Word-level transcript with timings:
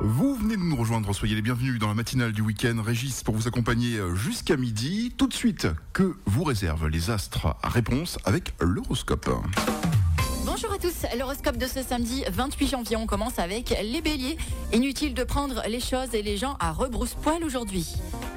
Vous 0.00 0.34
venez 0.34 0.56
de 0.56 0.62
nous 0.62 0.76
rejoindre, 0.76 1.14
soyez 1.14 1.34
les 1.34 1.42
bienvenus 1.42 1.78
dans 1.78 1.88
la 1.88 1.94
matinale 1.94 2.32
du 2.32 2.42
week-end. 2.42 2.76
Régis 2.84 3.22
pour 3.22 3.34
vous 3.34 3.48
accompagner 3.48 3.98
jusqu'à 4.14 4.56
midi. 4.56 5.12
Tout 5.16 5.26
de 5.26 5.32
suite, 5.32 5.68
que 5.94 6.16
vous 6.26 6.44
réservent 6.44 6.88
les 6.88 7.08
astres 7.10 7.56
à 7.62 7.68
réponse 7.70 8.18
avec 8.24 8.54
l'horoscope. 8.60 9.30
Bonjour 10.44 10.70
à 10.72 10.78
tous, 10.78 11.06
l'horoscope 11.18 11.56
de 11.56 11.66
ce 11.66 11.82
samedi 11.82 12.24
28 12.30 12.68
janvier, 12.68 12.96
on 12.96 13.06
commence 13.06 13.38
avec 13.38 13.74
les 13.82 14.02
béliers. 14.02 14.36
Inutile 14.72 15.14
de 15.14 15.24
prendre 15.24 15.62
les 15.66 15.80
choses 15.80 16.14
et 16.14 16.22
les 16.22 16.36
gens 16.36 16.56
à 16.60 16.72
rebrousse-poil 16.72 17.42
aujourd'hui. 17.42 17.94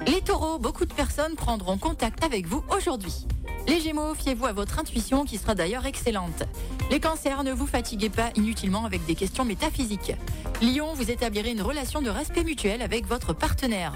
Les 0.08 0.22
taureaux, 0.22 0.60
beaucoup 0.60 0.86
de 0.86 0.94
personnes 0.94 1.36
prendront 1.36 1.78
contact 1.78 2.24
avec 2.24 2.48
vous 2.48 2.64
aujourd'hui. 2.76 3.28
Les 3.68 3.82
gémeaux, 3.82 4.16
fiez-vous 4.16 4.46
à 4.46 4.54
votre 4.54 4.80
intuition 4.80 5.26
qui 5.26 5.38
sera 5.38 5.56
d'ailleurs 5.56 5.86
excellente. 5.86 6.44
Les 6.90 7.00
cancers, 7.00 7.44
ne 7.44 7.54
vous 7.54 7.68
fatiguez 7.68 8.10
pas 8.10 8.32
inutilement 8.36 8.84
avec 8.84 9.06
des 9.06 9.14
questions 9.14 9.46
métaphysiques. 9.46 10.14
Lion, 10.60 10.94
vous 10.96 11.12
établirez 11.12 11.52
une 11.52 11.62
relation 11.62 12.02
de 12.02 12.10
respect 12.10 12.44
mutuel 12.44 12.82
avec 12.82 13.06
votre 13.06 13.34
partenaire. 13.34 13.94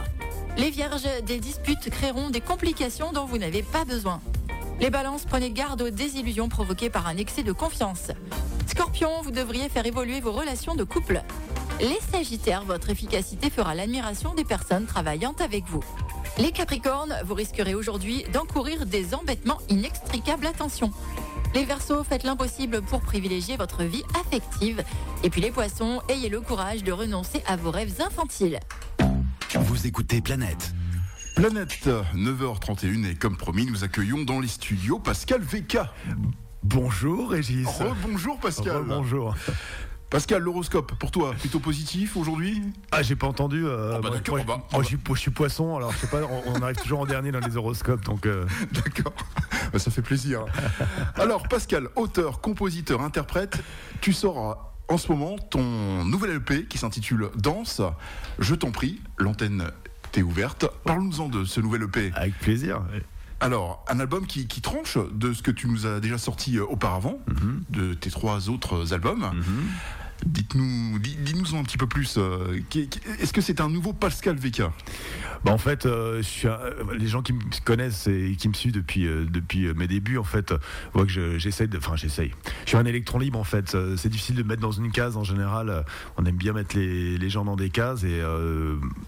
Les 0.57 0.70
vierges, 0.70 1.07
des 1.25 1.39
disputes 1.39 1.89
créeront 1.89 2.29
des 2.29 2.39
complications 2.39 3.11
dont 3.11 3.25
vous 3.25 3.39
n'avez 3.39 3.63
pas 3.63 3.84
besoin. 3.84 4.21
Les 4.79 4.91
balances, 4.91 5.25
prenez 5.25 5.49
garde 5.49 5.81
aux 5.81 5.89
désillusions 5.89 6.49
provoquées 6.49 6.91
par 6.91 7.07
un 7.07 7.17
excès 7.17 7.41
de 7.41 7.51
confiance. 7.51 8.11
Scorpion, 8.67 9.09
vous 9.23 9.31
devriez 9.31 9.70
faire 9.70 9.87
évoluer 9.87 10.21
vos 10.21 10.31
relations 10.31 10.75
de 10.75 10.84
couple. 10.84 11.23
Les 11.80 12.00
sagittaires, 12.12 12.63
votre 12.63 12.90
efficacité 12.90 13.50
fera 13.50 13.76
l'admiration 13.76 14.34
des 14.36 14.45
personnes 14.45 14.86
travaillant 14.86 15.36
avec 15.44 15.66
vous. 15.68 15.84
Les 16.38 16.52
capricornes, 16.52 17.16
vous 17.26 17.34
risquerez 17.34 17.76
aujourd'hui 17.76 18.23
d'encourir 18.32 18.86
des 18.86 19.13
embêtements 19.13 19.59
inextricables. 19.70 20.46
Attention. 20.46 20.91
Les 21.54 21.66
Verseaux, 21.66 22.04
faites 22.04 22.23
l'impossible 22.23 22.82
pour 22.82 23.02
privilégier 23.02 23.58
votre 23.58 23.84
vie 23.84 24.04
affective. 24.20 24.84
Et 25.23 25.30
puis 25.30 25.41
les 25.41 25.52
Poissons, 25.52 26.02
ayez 26.09 26.30
le 26.30 26.41
courage 26.41 26.84
de 26.84 26.91
renoncer 26.91 27.44
à 27.48 27.55
vos 27.55 27.72
rêves 27.72 28.02
infantiles. 28.02 28.60
Vous 29.55 29.85
écoutez 29.85 30.21
Planète. 30.21 30.74
Planète 31.35 31.87
9h31 32.15 33.12
et 33.12 33.15
comme 33.15 33.37
promis, 33.37 33.65
nous 33.65 33.84
accueillons 33.84 34.24
dans 34.24 34.40
les 34.40 34.48
studios 34.48 34.99
Pascal 34.99 35.41
VK. 35.41 35.80
Bonjour 36.63 37.32
Régis. 37.32 37.68
bonjour 38.08 38.40
Pascal. 38.40 38.84
Bonjour. 38.87 39.35
Pascal, 40.13 40.43
l'horoscope, 40.43 40.93
pour 40.99 41.09
toi, 41.09 41.33
plutôt 41.39 41.59
positif 41.59 42.15
aujourd'hui? 42.17 42.61
Ah, 42.91 43.01
j'ai 43.01 43.15
pas 43.15 43.25
entendu. 43.25 43.65
Euh, 43.65 43.95
oh, 43.97 43.99
bah, 43.99 44.11
moi, 44.11 44.43
bah, 44.45 44.63
moi, 44.71 44.83
je, 44.83 45.19
suis, 45.19 45.31
poisson, 45.31 45.75
alors 45.75 45.91
je 45.91 45.97
sais 45.97 46.07
pas, 46.07 46.21
on, 46.45 46.61
arrive 46.61 46.75
toujours 46.75 46.99
en 46.99 47.07
dernier 47.07 47.31
dans 47.31 47.39
les 47.39 47.57
horoscopes, 47.57 48.05
donc. 48.05 48.27
Euh. 48.27 48.45
D'accord, 48.73 49.15
bah, 49.71 49.79
ça 49.79 49.89
fait 49.89 50.03
plaisir. 50.03 50.45
alors, 51.15 51.47
Pascal, 51.47 51.87
auteur, 51.95 52.41
compositeur, 52.41 53.01
interprète, 53.01 53.57
tu 54.01 54.13
sors 54.13 54.75
en 54.87 54.97
ce 54.99 55.11
moment 55.11 55.35
ton 55.39 56.05
nouvel 56.05 56.35
LP 56.35 56.67
qui 56.67 56.77
s'intitule 56.77 57.29
Danse. 57.35 57.81
Je 58.37 58.53
t'en 58.53 58.69
prie, 58.69 59.01
l'antenne 59.17 59.71
t'est 60.11 60.21
ouverte. 60.21 60.67
Parle-nous-en 60.84 61.27
de 61.27 61.43
ce 61.43 61.59
nouvel 61.59 61.81
EP. 61.85 62.11
Avec 62.13 62.37
plaisir. 62.37 62.84
Alors, 63.39 63.84
un 63.89 63.99
album 63.99 64.28
qui, 64.28 64.45
tranche 64.61 65.00
de 65.11 65.34
ce 65.34 65.41
que 65.41 65.50
tu 65.50 65.67
nous 65.67 65.88
as 65.88 66.00
déjà 66.00 66.19
sorti 66.19 66.59
euh, 66.59 66.66
auparavant, 66.66 67.17
mhm. 67.28 67.63
de 67.72 67.94
tes 67.95 68.11
trois 68.11 68.51
autres 68.51 68.94
albums. 68.94 69.31
Mhm. 69.34 69.69
Dites-nous, 70.25 71.00
dites-nous 71.00 71.57
un 71.57 71.63
petit 71.63 71.78
peu 71.78 71.88
plus. 71.88 72.16
Euh, 72.18 72.59
est-ce 73.19 73.34
que 73.34 73.41
c'est 73.41 73.62
un 73.62 73.69
nouveau 73.69 73.94
Pascal 73.94 74.35
VK 74.35 74.63
bah 75.44 75.52
en 75.52 75.57
fait, 75.57 75.85
euh, 75.85 76.22
les 76.97 77.07
gens 77.07 77.22
qui 77.22 77.34
me 77.34 77.41
connaissent 77.66 78.07
et 78.07 78.38
qui 78.38 78.47
me 78.47 78.53
suivent 78.53 78.72
depuis 78.72 79.06
euh, 79.06 79.25
depuis 79.30 79.74
mes 79.74 79.88
débuts, 79.88 80.18
en 80.18 80.24
fait, 80.24 80.53
voient 80.94 81.06
que 81.06 81.38
j'essaie 81.38 81.68
de, 81.68 81.78
enfin 81.78 81.97
j'essaye. 81.97 82.31
Je 82.63 82.69
suis 82.69 82.78
un 82.78 82.85
électron 82.85 83.19
libre 83.19 83.38
en 83.38 83.44
fait. 83.44 83.75
C'est 83.97 84.07
difficile 84.07 84.38
de 84.38 84.44
me 84.44 84.47
mettre 84.47 84.62
dans 84.62 84.72
une 84.72 84.90
case 84.94 85.18
en 85.18 85.25
général. 85.25 85.84
On 86.16 86.24
aime 86.24 86.38
bien 86.38 86.53
mettre 86.53 86.78
les, 86.78 87.30
gens 87.30 87.44
dans 87.44 87.58
des 87.58 87.69
cases 87.69 88.06
et, 88.06 88.22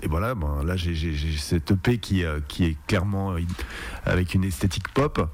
et 0.02 0.08
voilà. 0.10 0.36
Ben, 0.36 0.62
là, 0.66 0.76
j'ai 0.76 1.16
cette 1.38 1.72
EP 1.72 2.00
qui 2.00 2.24
qui 2.50 2.66
est 2.66 2.78
clairement 2.86 3.38
avec 4.06 4.34
une 4.34 4.44
esthétique 4.44 4.90
pop 4.90 5.26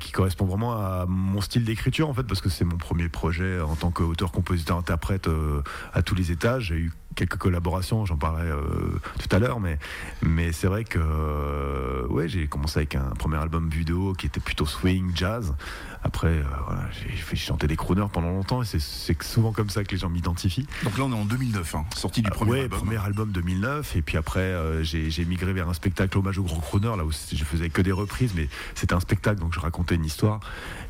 qui 0.00 0.10
correspond 0.10 0.46
vraiment 0.46 0.72
à 0.72 1.06
mon 1.06 1.40
style 1.40 1.64
d'écriture 1.64 2.08
en 2.08 2.14
fait 2.14 2.24
parce 2.24 2.40
que 2.40 2.48
c'est 2.48 2.64
mon 2.64 2.78
premier 2.78 3.08
projet 3.08 3.60
en 3.60 3.76
tant 3.76 3.92
qu'auteur, 3.92 4.32
compositeur, 4.32 4.76
interprète 4.76 4.95
euh, 5.28 5.62
à 5.92 6.02
tous 6.02 6.14
les 6.14 6.32
étages. 6.32 6.66
J'ai 6.66 6.76
eu 6.76 6.92
quelques 7.14 7.38
collaborations, 7.38 8.04
j'en 8.04 8.16
parlerai 8.16 8.50
euh, 8.50 9.00
tout 9.18 9.34
à 9.34 9.38
l'heure, 9.38 9.58
mais, 9.58 9.78
mais 10.20 10.52
c'est 10.52 10.66
vrai 10.66 10.84
que 10.84 10.98
euh, 11.00 12.06
ouais, 12.08 12.28
j'ai 12.28 12.46
commencé 12.46 12.80
avec 12.80 12.94
un 12.94 13.10
premier 13.18 13.38
album 13.38 13.70
vidéo 13.70 14.12
qui 14.12 14.26
était 14.26 14.40
plutôt 14.40 14.66
swing, 14.66 15.12
jazz. 15.14 15.54
Après, 16.02 16.42
voilà, 16.66 16.82
j'ai 16.92 17.16
fait 17.16 17.34
chanter 17.34 17.66
des 17.66 17.74
crooners 17.74 18.06
pendant 18.12 18.30
longtemps 18.30 18.62
et 18.62 18.66
c'est 18.66 19.22
souvent 19.22 19.52
comme 19.52 19.70
ça 19.70 19.82
que 19.82 19.90
les 19.90 19.96
gens 19.96 20.10
m'identifient. 20.10 20.66
Donc 20.84 20.98
là, 20.98 21.04
on 21.04 21.10
est 21.10 21.16
en 21.16 21.24
2009, 21.24 21.74
hein, 21.74 21.84
sortie 21.96 22.22
du 22.22 22.30
premier 22.30 22.60
album. 22.60 22.78
premier 22.78 22.98
album 22.98 23.32
2009. 23.32 23.96
Et 23.96 24.02
puis 24.02 24.16
après, 24.16 24.54
j'ai 24.84 25.24
migré 25.24 25.52
vers 25.52 25.68
un 25.68 25.74
spectacle 25.74 26.18
hommage 26.18 26.38
au 26.38 26.44
gros 26.44 26.60
crooner, 26.60 26.94
là 26.96 27.04
où 27.04 27.10
je 27.10 27.44
faisais 27.44 27.70
que 27.70 27.82
des 27.82 27.92
reprises, 27.92 28.34
mais 28.36 28.48
c'était 28.76 28.94
un 28.94 29.00
spectacle, 29.00 29.40
donc 29.40 29.52
je 29.52 29.58
racontais 29.58 29.96
une 29.96 30.04
histoire. 30.04 30.40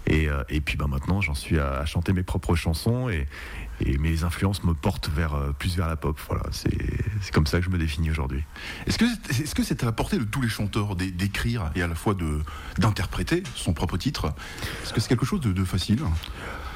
Et, 0.06 0.28
et 0.50 0.61
puis 0.61 0.77
bah, 0.77 0.87
maintenant, 0.87 1.21
j'en 1.22 1.34
suis 1.34 1.59
à, 1.59 1.78
à, 1.78 1.87
chanter 1.87 2.12
mes 2.12 2.22
propres 2.22 2.55
chansons 2.55 3.09
et, 3.09 3.27
et 3.81 3.99
mes 3.99 4.25
influences 4.25 4.65
me 4.65 4.75
portent 4.75 5.09
vers, 5.09 5.35
euh, 5.35 5.53
plus 5.53 5.77
vers 5.77 5.89
la 5.89 5.97
pop. 5.97 6.19
Voilà, 6.29 6.43
c'est 6.53 7.33
comme 7.33 7.47
ça 7.47 7.59
que 7.59 7.65
je 7.65 7.71
me 7.71 7.79
définis 7.79 8.11
aujourd'hui. 8.11 8.45
Est-ce 8.87 8.99
que 8.99 9.05
c'est 9.31 9.45
-ce 9.45 9.63
c'est 9.65 9.83
à 9.83 9.87
la 9.87 9.93
portée 9.93 10.19
de 10.19 10.25
tous 10.25 10.41
les 10.41 10.49
chanteurs 10.49 10.97
d'écrire 10.97 11.71
et 11.75 11.83
à 11.83 11.87
la 11.87 11.95
fois 11.95 12.15
d'interpréter 12.79 13.43
son 13.55 13.73
propre 13.73 13.97
titre? 13.97 14.33
Est-ce 14.83 14.93
que 14.93 15.01
c'est 15.01 15.09
quelque 15.09 15.27
chose 15.27 15.41
de, 15.41 15.65
facile? 15.65 16.03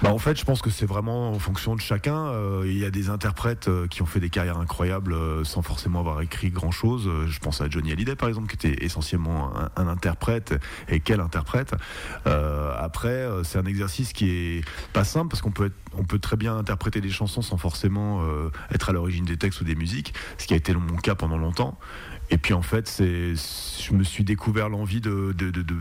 Bah 0.03 0.13
en 0.13 0.19
fait, 0.19 0.39
je 0.39 0.45
pense 0.45 0.63
que 0.63 0.71
c'est 0.71 0.87
vraiment 0.87 1.31
en 1.31 1.39
fonction 1.39 1.75
de 1.77 1.81
chacun. 1.81 2.29
Euh, 2.29 2.63
il 2.65 2.79
y 2.79 2.87
a 2.87 2.91
des 2.91 3.11
interprètes 3.11 3.69
euh, 3.69 3.87
qui 3.87 4.01
ont 4.01 4.07
fait 4.07 4.19
des 4.19 4.31
carrières 4.31 4.59
incroyables 4.59 5.15
sans 5.45 5.61
forcément 5.61 6.01
avoir 6.01 6.23
écrit 6.23 6.51
grand-chose. 6.51 7.09
je 7.27 7.39
pense 7.39 7.61
à 7.61 7.69
Johnny 7.69 7.93
Hallyday, 7.93 8.17
par 8.17 8.29
exemple, 8.29 8.49
qui 8.49 8.67
était 8.67 8.85
essentiellement 8.85 9.53
un, 9.77 9.89
interprète. 9.89 10.55
Et 10.89 11.01
quel 11.01 11.21
interprète? 11.21 11.75
Après, 12.25 13.29
c'est 13.45 13.59
un 13.59 13.67
exercice 13.67 14.13
qui 14.13 14.31
est 14.31 14.65
pas 14.93 15.05
simple 15.05 15.29
parce 15.29 15.43
qu'on 15.43 15.51
peut, 15.51 15.71
on 15.97 16.05
peut 16.05 16.19
très 16.19 16.37
bien 16.37 16.57
interpréter 16.57 17.01
des 17.01 17.11
chansons 17.11 17.43
sans 17.43 17.57
forcément 17.57 18.23
euh, 18.23 18.51
être 18.73 18.91
à 18.91 18.93
l'origine 18.93 19.25
des 19.25 19.37
textes 19.37 19.61
ou 19.61 19.65
des 19.65 19.75
musiques, 19.75 20.15
ce 20.39 20.47
qui 20.47 20.55
a 20.55 20.57
été 20.57 20.75
mon 20.75 20.97
cas 20.97 21.15
pendant 21.15 21.39
longtemps. 21.39 21.79
Et 22.31 22.39
puis 22.39 22.55
en 22.55 22.63
fait, 22.63 22.87
c'est, 22.87 23.35
je 23.35 23.93
me 23.93 24.05
suis 24.05 24.25
découvert 24.25 24.69
l'envie 24.69 25.01
de, 25.01 25.35
de, 25.37 25.51
de, 25.51 25.63
de 25.63 25.77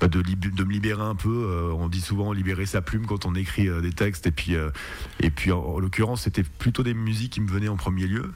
bah, 0.00 0.08
de, 0.08 0.22
de, 0.22 0.64
me 0.64 0.72
libérer 0.72 1.02
un 1.02 1.14
peu. 1.14 1.28
Euh, 1.28 1.72
on 1.74 1.88
dit 1.88 2.00
souvent 2.00 2.32
libérer 2.32 2.64
sa 2.64 2.80
plume 2.80 3.04
quand 3.04 3.26
on 3.26 3.34
écrit 3.34 3.68
euh, 3.68 3.82
des 3.82 3.92
textes. 3.92 4.26
Et 4.26 4.30
puis, 4.30 4.54
et 5.20 5.30
puis 5.30 5.52
en, 5.52 5.78
l'occurrence, 5.78 6.22
c'était 6.22 6.42
plutôt 6.42 6.82
des 6.82 6.94
musiques 6.94 7.32
qui 7.32 7.40
me 7.42 7.50
venaient 7.50 7.68
en 7.68 7.76
premier 7.76 8.06
lieu. 8.06 8.32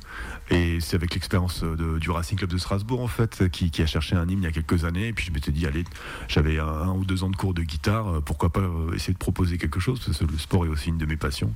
Et 0.51 0.81
c'est 0.81 0.97
avec 0.97 1.15
l'expérience 1.15 1.65
du 1.65 2.11
Racing 2.11 2.37
Club 2.37 2.51
de 2.51 2.59
Strasbourg, 2.59 3.01
en 3.01 3.09
fait, 3.09 3.49
qui, 3.51 3.71
a 3.81 3.87
cherché 3.87 4.17
un 4.17 4.29
hymne 4.29 4.43
il 4.43 4.45
y 4.45 4.49
a 4.49 4.53
quelques 4.53 4.85
années. 4.85 5.09
Et 5.09 5.13
puis 5.15 5.25
je 5.25 5.33
m'étais 5.33 5.53
dit, 5.53 5.67
allez, 5.67 5.85
j'avais 6.29 6.59
un, 6.59 6.91
ou 6.91 7.07
deux 7.07 7.25
ans 7.25 7.31
de 7.31 7.37
cours 7.37 7.55
de 7.55 7.63
guitare, 7.63 8.23
pourquoi 8.23 8.53
pas 8.53 8.69
essayer 8.95 9.15
de 9.15 9.19
proposer 9.19 9.57
quelque 9.57 9.81
chose, 9.81 10.07
le 10.21 10.39
sport 10.39 10.67
aussi 10.75 10.91
une 10.91 10.99
de 10.99 11.07
mes 11.07 11.17
passions. 11.17 11.55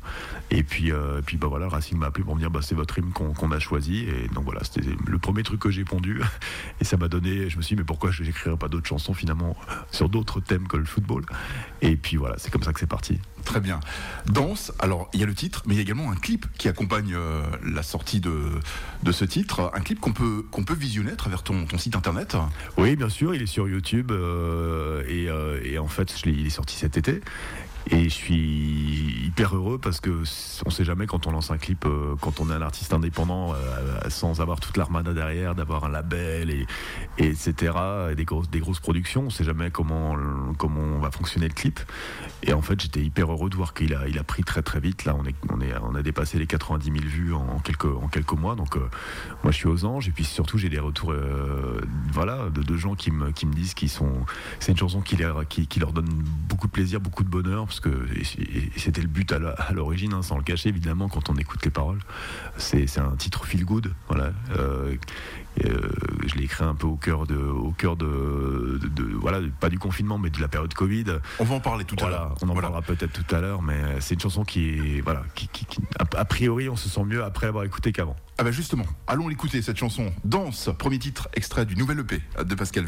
Et 0.51 0.63
puis, 0.63 0.89
et 0.89 1.23
puis 1.25 1.37
bah 1.37 1.49
voilà, 1.49 1.69
Racing 1.69 1.99
m'a 1.99 2.07
appelé 2.07 2.25
pour 2.25 2.35
me 2.35 2.41
dire, 2.41 2.51
bah, 2.51 2.61
c'est 2.63 2.75
votre 2.75 2.99
hymne 2.99 3.13
qu'on 3.13 3.53
a 3.53 3.59
choisi. 3.59 4.05
Et 4.09 4.29
donc 4.35 4.45
voilà, 4.45 4.65
c'était 4.65 4.89
le 5.07 5.19
premier 5.19 5.43
truc 5.43 5.61
que 5.61 5.71
j'ai 5.71 5.85
pondu. 5.85 6.21
Et 6.81 6.85
ça 6.85 6.97
m'a 6.97 7.09
donné, 7.09 7.51
je 7.51 7.57
me 7.57 7.63
suis 7.63 7.75
dit, 7.75 7.81
mais 7.81 7.85
pourquoi 7.85 8.11
je 8.11 8.23
n'écrirais 8.23 8.57
pas 8.57 8.69
d'autres 8.69 8.89
chansons 8.89 9.15
finalement 9.15 9.57
sur 9.91 10.09
d'autres 10.09 10.41
thèmes 10.41 10.67
que 10.67 10.77
le 10.77 10.85
football? 10.85 11.25
Et 11.83 11.97
puis 11.97 12.17
voilà, 12.17 12.37
c'est 12.39 12.51
comme 12.51 12.63
ça 12.63 12.73
que 12.73 12.81
c'est 12.81 12.87
parti. 12.87 13.21
Très 13.45 13.61
bien. 13.61 13.81
Danse, 14.27 14.73
alors 14.79 15.09
il 15.15 15.21
y 15.21 15.23
a 15.23 15.27
le 15.27 15.35
titre, 15.35 15.63
mais 15.67 15.75
il 15.75 15.77
y 15.77 15.81
a 15.81 15.83
également 15.83 16.11
un 16.11 16.17
clip 16.17 16.47
qui 16.59 16.69
accompagne 16.69 17.15
euh, 17.15 17.43
la 17.65 17.83
sortie 17.83 18.21
de, 18.21 18.61
de 19.03 19.13
ce 19.13 19.25
titre. 19.25 19.71
Un 19.75 19.81
clip 19.81 20.01
qu'on 20.01 20.13
peut, 20.13 20.45
peut 20.67 20.75
visionner 20.75 21.13
à 21.13 21.17
travers 21.17 21.43
ton, 21.43 21.65
ton 21.65 21.79
site 21.79 21.97
internet. 21.97 22.37
Oui, 22.77 22.97
bien 22.97 23.09
sûr, 23.09 23.35
il 23.35 23.43
est 23.43 23.47
sur 23.47 23.69
YouTube 23.69 24.11
euh, 24.11 25.03
et, 25.09 25.29
euh, 25.29 25.61
et, 25.65 25.79
en 25.79 25.89
fait, 25.89 26.15
il 26.27 26.47
est 26.47 26.51
sorti 26.51 26.77
cet 26.77 26.97
été. 26.97 27.21
Et 27.91 28.05
je 28.05 28.15
suis 28.15 29.25
hyper 29.25 29.57
heureux 29.57 29.79
parce 29.79 30.01
que 30.01 30.23
on 30.67 30.71
sait 30.71 30.85
jamais 30.85 31.07
quand 31.07 31.27
on 31.27 31.31
lance 31.31 31.51
un 31.51 31.57
clip, 31.57 31.87
quand 32.21 32.39
on 32.39 32.51
est 32.51 32.53
un 32.53 32.61
artiste 32.61 32.93
indépendant, 32.93 33.55
sans 34.11 34.43
avoir 34.43 34.61
toute 34.61 34.77
l'armada 34.77 35.15
derrière, 35.15 35.55
d'avoir 35.55 35.85
un 35.85 35.89
label 35.89 36.51
et, 36.51 36.67
etc. 37.17 37.73
Et 38.11 38.15
des 38.15 38.27
grosses, 38.27 38.51
des 38.51 38.61
grosses 38.61 38.81
productions, 38.81 39.23
on 39.29 39.31
sait 39.31 39.45
jamais 39.45 39.71
comment 39.71 40.17
comment 40.59 40.99
va 40.99 41.11
fonctionner 41.11 41.49
le 41.49 41.55
clip. 41.55 41.81
Et 42.43 42.53
en 42.53 42.61
fait, 42.61 42.79
j'étais 42.79 43.01
hyper 43.01 43.28
heureux 43.31 43.51
de 43.51 43.57
voir 43.57 43.75
qu'il 43.75 43.95
a 43.95 44.07
il 44.09 44.19
a 44.19 44.25
pris 44.25 44.45
très 44.45 44.63
très 44.63 44.81
vite. 44.81 45.05
Là, 45.05 45.17
on 45.19 45.25
est 45.25 45.35
on 45.51 45.61
est 45.61 45.73
on 45.83 45.95
a 45.95 46.03
dépassé 46.03 46.39
les 46.39 46.47
90 46.47 46.85
000 46.85 46.97
vues 47.05 47.35
en 47.35 47.59
quelques 47.61 47.85
en 47.85 48.09
quelques 48.09 48.33
mois. 48.33 48.55
Donc 48.55 48.77
euh, 48.77 48.89
moi, 49.43 49.53
je 49.53 49.57
suis 49.57 49.69
aux 49.69 49.85
anges. 49.85 50.09
Et 50.09 50.13
puis 50.13 50.25
surtout, 50.25 50.59
j'ai 50.59 50.69
des 50.69 50.79
retours 50.79 51.15
voilà 52.13 52.51
de, 52.51 52.63
de, 52.63 52.77
gens 52.77 52.95
qui 52.95 53.11
me 53.11 53.31
qui 53.31 53.47
me 53.47 53.53
disent 53.53 53.75
qu'ils 53.75 53.89
sont 53.89 54.13
c'est 54.61 54.73
une 54.73 54.79
chanson 54.79 55.01
qui 55.01 55.17
leur 55.17 55.47
qui, 55.49 55.67
qui 55.67 55.81
leur 55.81 55.93
donne 55.93 56.09
beaucoup 56.49 56.67
de 56.67 56.73
plaisir, 56.73 57.01
beaucoup 57.01 57.25
de 57.25 57.29
bonheur 57.29 57.67
que 57.81 57.91
c'était 58.77 59.01
le 59.01 59.09
but 59.09 59.33
à 59.33 59.73
l'origine, 59.73 60.15
hein, 60.15 60.23
sans 60.23 60.37
le 60.37 60.43
cacher 60.43 60.69
évidemment, 60.69 61.09
quand 61.09 61.31
on 61.31 61.37
écoute 61.37 61.65
les 61.65 61.71
paroles. 61.71 62.01
C'est 62.57 62.99
un 62.99 63.17
titre 63.17 63.45
feel 63.45 63.65
good, 63.65 63.93
voilà. 64.09 64.33
Euh, 64.57 64.69
euh, 64.79 64.97
je 65.63 66.35
l'ai 66.37 66.45
écrit 66.45 66.65
un 66.65 66.75
peu 66.75 66.87
au 66.87 66.97
cœur 66.97 67.27
de, 67.27 67.37
au 67.37 67.73
cœur 67.73 67.97
de, 67.97 68.79
voilà, 69.15 69.41
pas 69.61 69.69
du 69.69 69.79
confinement, 69.79 70.19
mais 70.19 70.31
de 70.31 70.41
la 70.41 70.49
période 70.49 70.73
Covid. 70.75 71.05
On 71.39 71.45
va 71.45 71.55
en 71.55 71.61
parler 71.61 71.85
tout 71.85 71.97
à 72.05 72.09
l'heure. 72.09 72.35
On 72.43 72.49
en 72.49 72.55
parlera 72.55 72.83
peut-être 72.83 73.13
tout 73.13 73.35
à 73.35 73.41
l'heure, 73.41 73.63
mais 73.63 74.01
c'est 74.01 74.15
une 74.15 74.21
chanson 74.21 74.45
qui 74.45 74.69
est, 74.71 75.01
voilà, 75.01 75.23
qui, 75.35 75.49
a, 75.99 76.25
priori, 76.25 76.69
on 76.69 76.77
se 76.77 76.89
sent 76.89 77.05
mieux 77.05 77.25
après 77.25 77.47
l'avoir 77.47 77.65
écoutée 77.65 77.93
qu'avant. 77.93 78.17
Ah 78.39 78.45
bah 78.45 78.53
justement, 78.53 78.85
allons 79.09 79.27
l'écouter 79.27 79.63
cette 79.63 79.79
chanson. 79.79 80.13
Danse, 80.25 80.71
premier 80.79 80.99
titre 80.99 81.29
extrait 81.35 81.67
du 81.67 81.75
nouvel 81.75 81.99
EP 82.01 82.23
de 82.45 82.55
Pascal 82.55 82.85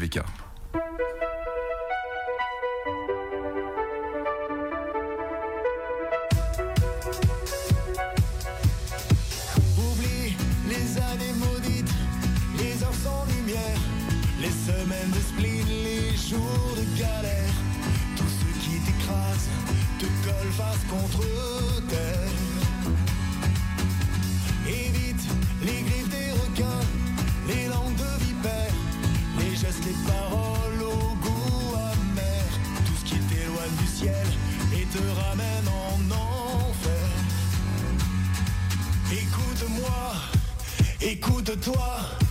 Écoute-toi. 41.03 42.30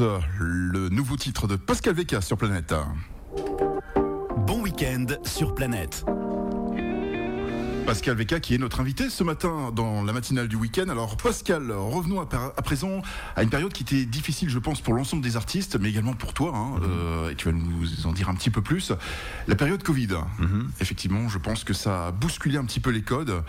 nouveau 0.00 1.16
titre 1.16 1.46
de 1.46 1.56
Pascal 1.56 1.94
Veka 1.94 2.20
sur 2.20 2.36
Planète. 2.36 2.74
Bon 4.46 4.60
week-end 4.60 5.06
sur 5.24 5.54
Planète. 5.54 6.04
Pascal 7.86 8.16
Veka 8.16 8.38
qui 8.38 8.54
est 8.54 8.58
notre 8.58 8.80
invité 8.80 9.08
ce 9.08 9.24
matin 9.24 9.72
dans 9.74 10.04
la 10.04 10.12
matinale 10.12 10.46
du 10.46 10.56
week-end. 10.56 10.88
Alors 10.88 11.16
Pascal, 11.16 11.72
revenons 11.72 12.20
à, 12.20 12.26
présent 12.62 13.02
à 13.34 13.42
une 13.42 13.48
période 13.48 13.72
qui 13.72 13.82
était 13.82 14.04
difficile 14.04 14.50
je 14.50 14.58
pense 14.58 14.80
pour 14.80 14.94
l'ensemble 14.94 15.22
des 15.22 15.36
artistes 15.36 15.78
mais 15.80 15.88
également 15.88 16.12
pour 16.12 16.34
toi 16.34 16.52
hein, 16.54 16.76
mhm. 16.76 16.82
euh, 16.84 17.30
et 17.30 17.34
tu 17.34 17.46
vas 17.46 17.52
nous 17.52 18.06
en 18.06 18.12
dire 18.12 18.28
un 18.28 18.34
petit 18.34 18.50
peu 18.50 18.62
plus. 18.62 18.92
La 19.46 19.56
période 19.56 19.82
Covid, 19.82 20.08
mhm. 20.38 20.70
effectivement 20.80 21.28
je 21.28 21.38
pense 21.38 21.64
que 21.64 21.72
ça 21.72 22.08
a 22.08 22.10
bousculé 22.12 22.58
un 22.58 22.64
petit 22.64 22.80
peu 22.80 22.90
les 22.90 23.02
codes 23.02 23.42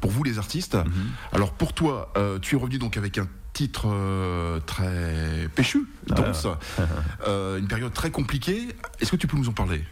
pour 0.00 0.10
vous 0.10 0.22
les 0.22 0.38
artistes. 0.38 0.74
Mhm. 0.74 0.92
Alors 1.32 1.52
pour 1.52 1.72
toi, 1.72 2.12
euh, 2.16 2.38
tu 2.38 2.56
es 2.56 2.58
revenu 2.58 2.78
donc 2.78 2.96
avec 2.96 3.18
un 3.18 3.26
titre 3.56 3.86
euh, 3.86 4.60
très 4.66 5.48
péchu, 5.54 5.86
dense, 6.08 6.46
euh, 7.26 7.58
une 7.58 7.66
période 7.66 7.94
très 7.94 8.10
compliquée. 8.10 8.68
Est-ce 9.00 9.10
que 9.10 9.16
tu 9.16 9.26
peux 9.26 9.38
nous 9.38 9.48
en 9.48 9.52
parler? 9.52 9.82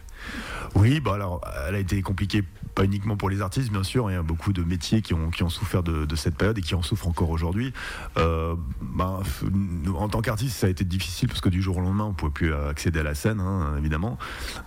Oui, 0.75 0.99
bah 0.99 1.15
alors, 1.15 1.41
elle 1.67 1.73
a 1.73 1.79
été 1.79 1.99
compliquée 2.03 2.43
pas 2.75 2.83
uniquement 2.83 3.15
pour 3.15 3.29
les 3.29 3.41
artistes, 3.41 3.71
bien 3.71 3.83
sûr. 3.83 4.11
Il 4.11 4.13
y 4.13 4.17
a 4.17 4.21
beaucoup 4.21 4.51
de 4.51 4.61
métiers 4.61 5.01
qui 5.01 5.13
ont, 5.13 5.31
qui 5.31 5.43
ont 5.43 5.49
souffert 5.49 5.81
de, 5.81 6.15
cette 6.15 6.35
période 6.35 6.57
et 6.57 6.61
qui 6.61 6.75
en 6.75 6.81
souffrent 6.81 7.07
encore 7.07 7.29
aujourd'hui. 7.29 7.73
Euh, 8.17 8.55
bah, 8.81 9.21
en 9.97 10.09
tant 10.09 10.21
qu'artiste, 10.21 10.57
ça 10.57 10.67
a 10.67 10.69
été 10.69 10.83
difficile 10.83 11.29
parce 11.29 11.41
que 11.41 11.49
du 11.49 11.61
jour 11.61 11.77
au 11.77 11.81
lendemain, 11.81 12.03
on 12.03 12.09
ne 12.09 12.13
pouvait 12.13 12.31
plus 12.31 12.53
accéder 12.53 12.99
à 12.99 13.03
la 13.03 13.15
scène, 13.15 13.39
hein, 13.39 13.75
évidemment. 13.77 14.17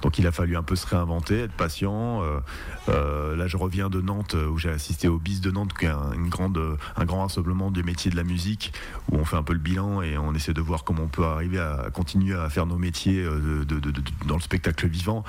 Donc 0.03 0.19
il 0.19 0.27
a 0.27 0.33
fallu 0.33 0.57
un 0.57 0.63
peu 0.63 0.75
se 0.75 0.87
réinventer, 0.87 1.41
être 1.41 1.53
patient. 1.53 2.23
Euh, 2.23 2.41
euh, 2.89 3.37
là, 3.37 3.47
je 3.47 3.57
reviens 3.57 3.91
de 3.91 4.01
Nantes 4.01 4.35
où 4.35 4.57
j'ai 4.57 4.71
assisté 4.71 5.07
au 5.07 5.19
BIS 5.19 5.41
de 5.41 5.51
Nantes, 5.51 5.75
qui 5.79 5.85
est 5.85 5.89
un, 5.89 6.13
une 6.13 6.31
grande, 6.31 6.59
un 6.97 7.05
grand 7.05 7.23
rassemblement 7.23 7.71
du 7.71 7.83
métier 7.83 8.11
de 8.11 8.17
la 8.17 8.25
musique, 8.25 8.73
où 9.11 9.17
on 9.17 9.25
fait 9.27 9.37
un 9.37 9.43
peu 9.43 9.53
le 9.53 9.59
bilan 9.59 10.01
et 10.01 10.17
on 10.17 10.35
essaie 10.35 10.55
de 10.55 10.63
voir 10.63 10.85
comment 10.85 11.03
on 11.03 11.09
peut 11.09 11.25
arriver 11.25 11.59
à 11.59 11.91
continuer 11.93 12.35
à 12.35 12.49
faire 12.49 12.65
nos 12.65 12.79
métiers 12.79 13.27
dans 14.27 14.37
le 14.37 14.43
spectacle 14.43 14.89
vivant. 14.89 15.25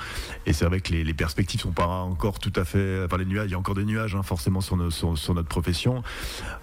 Et 0.46 0.54
c'est 0.54 0.64
vrai 0.64 0.80
que 0.80 0.92
les, 0.92 1.04
les 1.04 1.14
perspectives 1.14 1.60
sont 1.60 1.72
pas 1.72 1.86
encore 1.86 2.38
tout 2.38 2.52
à 2.56 2.64
fait. 2.64 2.69
Enfin, 2.76 3.16
les 3.18 3.24
nuages, 3.24 3.48
il 3.48 3.52
y 3.52 3.54
a 3.54 3.58
encore 3.58 3.74
des 3.74 3.84
nuages, 3.84 4.14
hein, 4.14 4.22
forcément, 4.22 4.60
sur, 4.60 4.76
notre 4.76 5.48
profession. 5.48 6.02